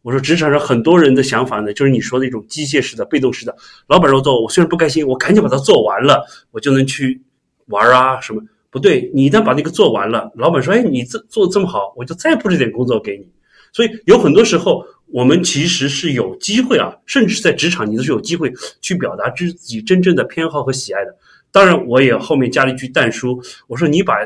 [0.00, 3.54] 我说职场上很多人的想法呢，就是你说的一种机械式的、被动式的。
[3.86, 7.20] 老板让我做，我虽然不开心，我赶紧把它做完了，我就能去
[7.68, 8.42] 玩啊什么？
[8.70, 13.28] 不对，你一旦把那个做完了，老板说：“哎，你这做的这么好，我就再布置点工作给你。”
[13.72, 14.84] 所以有很多时候。
[15.10, 18.52] 我们其实是有机会啊，甚至在职场，你都是有机会
[18.82, 21.16] 去表达自己真正的偏好和喜爱的。
[21.50, 24.16] 当然，我也后面加了一句淡书，我说你把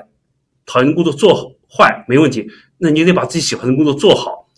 [0.67, 2.45] 讨厌的工作做坏没问题，
[2.79, 4.49] 那你得把自己喜欢的工作做好，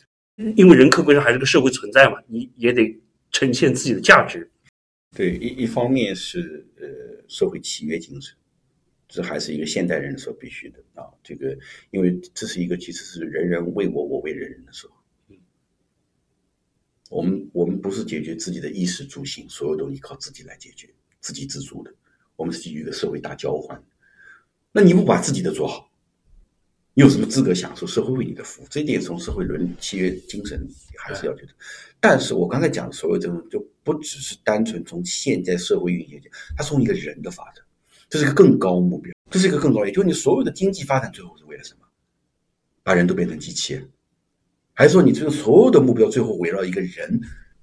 [0.56, 2.98] 因为人客观上还是个社会存在嘛，你也得
[3.30, 4.50] 呈现自己的价值。
[5.14, 6.86] 对，一一方面是呃
[7.28, 8.34] 社会契约精神，
[9.14, 11.06] 这还是一个现代人所必须的啊。
[11.22, 11.56] 这个，
[11.90, 14.94] 因为这是一个其实是人人为我，我为人人的时候。
[17.10, 20.88] 我们我们不是解决自己的衣食住行，所有东西靠自己来解决，
[21.20, 21.94] 自给自足的。
[22.34, 23.80] 我们是基于一个社会大交换。
[24.72, 25.88] 那你不把自己的做好，
[26.92, 28.66] 你有什么资格享受社会为你的服务？
[28.68, 30.66] 这一点从社会伦理契约精神
[30.98, 31.52] 还是要觉得。
[32.00, 37.64] 但是我刚才讲的所有这种，就不只是单纯从现在社会运行讲，它从一个人的发展，
[38.08, 41.80] 这是一个更高目标，这是一个更高，也就是你所有的经济发展最后是为了什么？
[42.82, 43.88] 把人都变成机器人。
[44.72, 47.20] 还是说，你这个所有的目标最后围绕一个人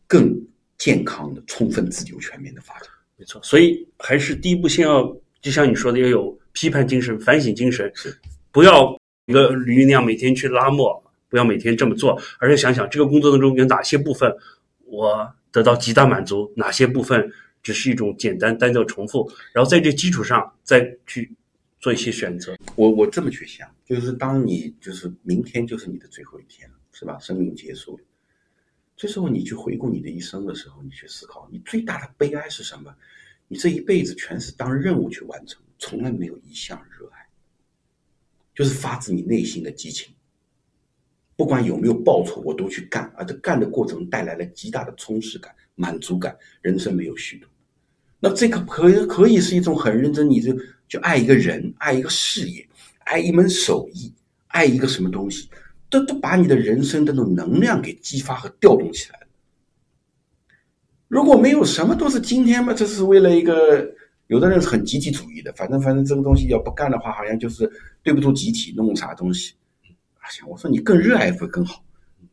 [0.08, 0.34] 更
[0.78, 2.88] 健康的、充分、自由、全面的发展？
[3.18, 5.04] 没错，所以还是第一步，先要
[5.42, 7.92] 就像你说的，要有批判精神、反省精神，
[8.52, 14.34] 不要一个驴那样每天去拉磨，不要每天这么做，而是想想这个工作当中有哪些部分
[14.86, 17.30] 我得到极大满足，哪些部分
[17.64, 21.32] 只是一种简单单调重复，然后在这基础上再去
[21.80, 22.56] 做一些选择。
[22.76, 26.76] 我我这么去想，就是当你就是明天就是你的最后一天了。
[26.94, 27.18] 是吧？
[27.20, 28.04] 生命结束了，
[28.98, 32.94] 这时候你去回顾你的一生的时候，你去思考，你最大的悲哀是什么？
[33.48, 37.26] 你这一辈子全是当任务去完成，从来没有一项热爱，
[38.54, 40.14] 就是发自你内心的激情。
[41.38, 47.48] 不管有没有报酬，我都去干，而这干的过程带来了极大的充实感、满足感，人生没有虚度。
[48.22, 50.56] 那这个可以可以是一种很认真，你就
[50.88, 52.66] 就爱一个人，爱一个事业，
[53.00, 54.14] 爱一门手艺，
[54.48, 55.50] 爱一个什么东西。
[55.90, 59.20] 都都把你的人生的那种能量给激发和调动起来。
[61.10, 63.94] 如果没有什么都是今天嘛，这是为了一个
[64.28, 67.70] 有的人是很集体主义的，反正反正这个东西要不干的话，好像就是
[68.02, 69.54] 对不住集体，弄啥东西。
[70.48, 71.84] 我说你更热爱会更好，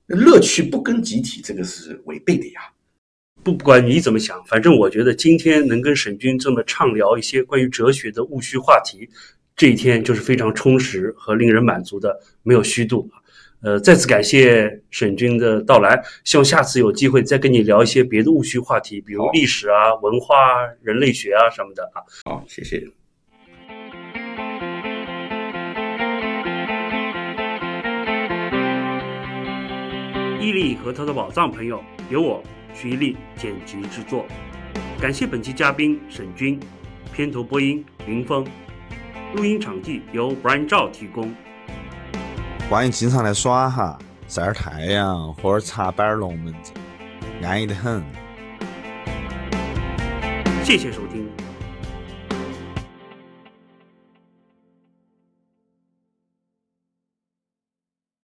[0.07, 2.61] 乐趣不跟集体这个是违背的呀。
[3.49, 9.09] 不不管你怎么想，反正我觉得今天能跟沈军这么畅聊一些关于哲学的务虚话题，
[9.57, 13.11] 这一天就是非常充实和令人满足的，没有虚度。
[13.63, 20.37] 呃，再次感谢沈军的到来，希望下次有机会再跟你聊一些别的务虚话题，比如历史啊、文化、
[20.83, 22.05] 人类学啊什么的啊。
[22.27, 22.87] 好，谢谢。
[30.39, 32.43] 伊利和他的宝藏朋友有我
[32.75, 34.25] 徐一力剪辑制作，
[35.01, 36.61] 感谢本期嘉宾沈军，
[37.13, 38.47] 片头播音云峰，
[39.35, 41.35] 录音场地由 Brian 赵提供。
[42.71, 46.75] 欢迎经常来耍哈，晒点太阳，喝点茶，摆点龙门阵，
[47.49, 48.05] 安逸得很。
[50.63, 51.18] 谢谢收听。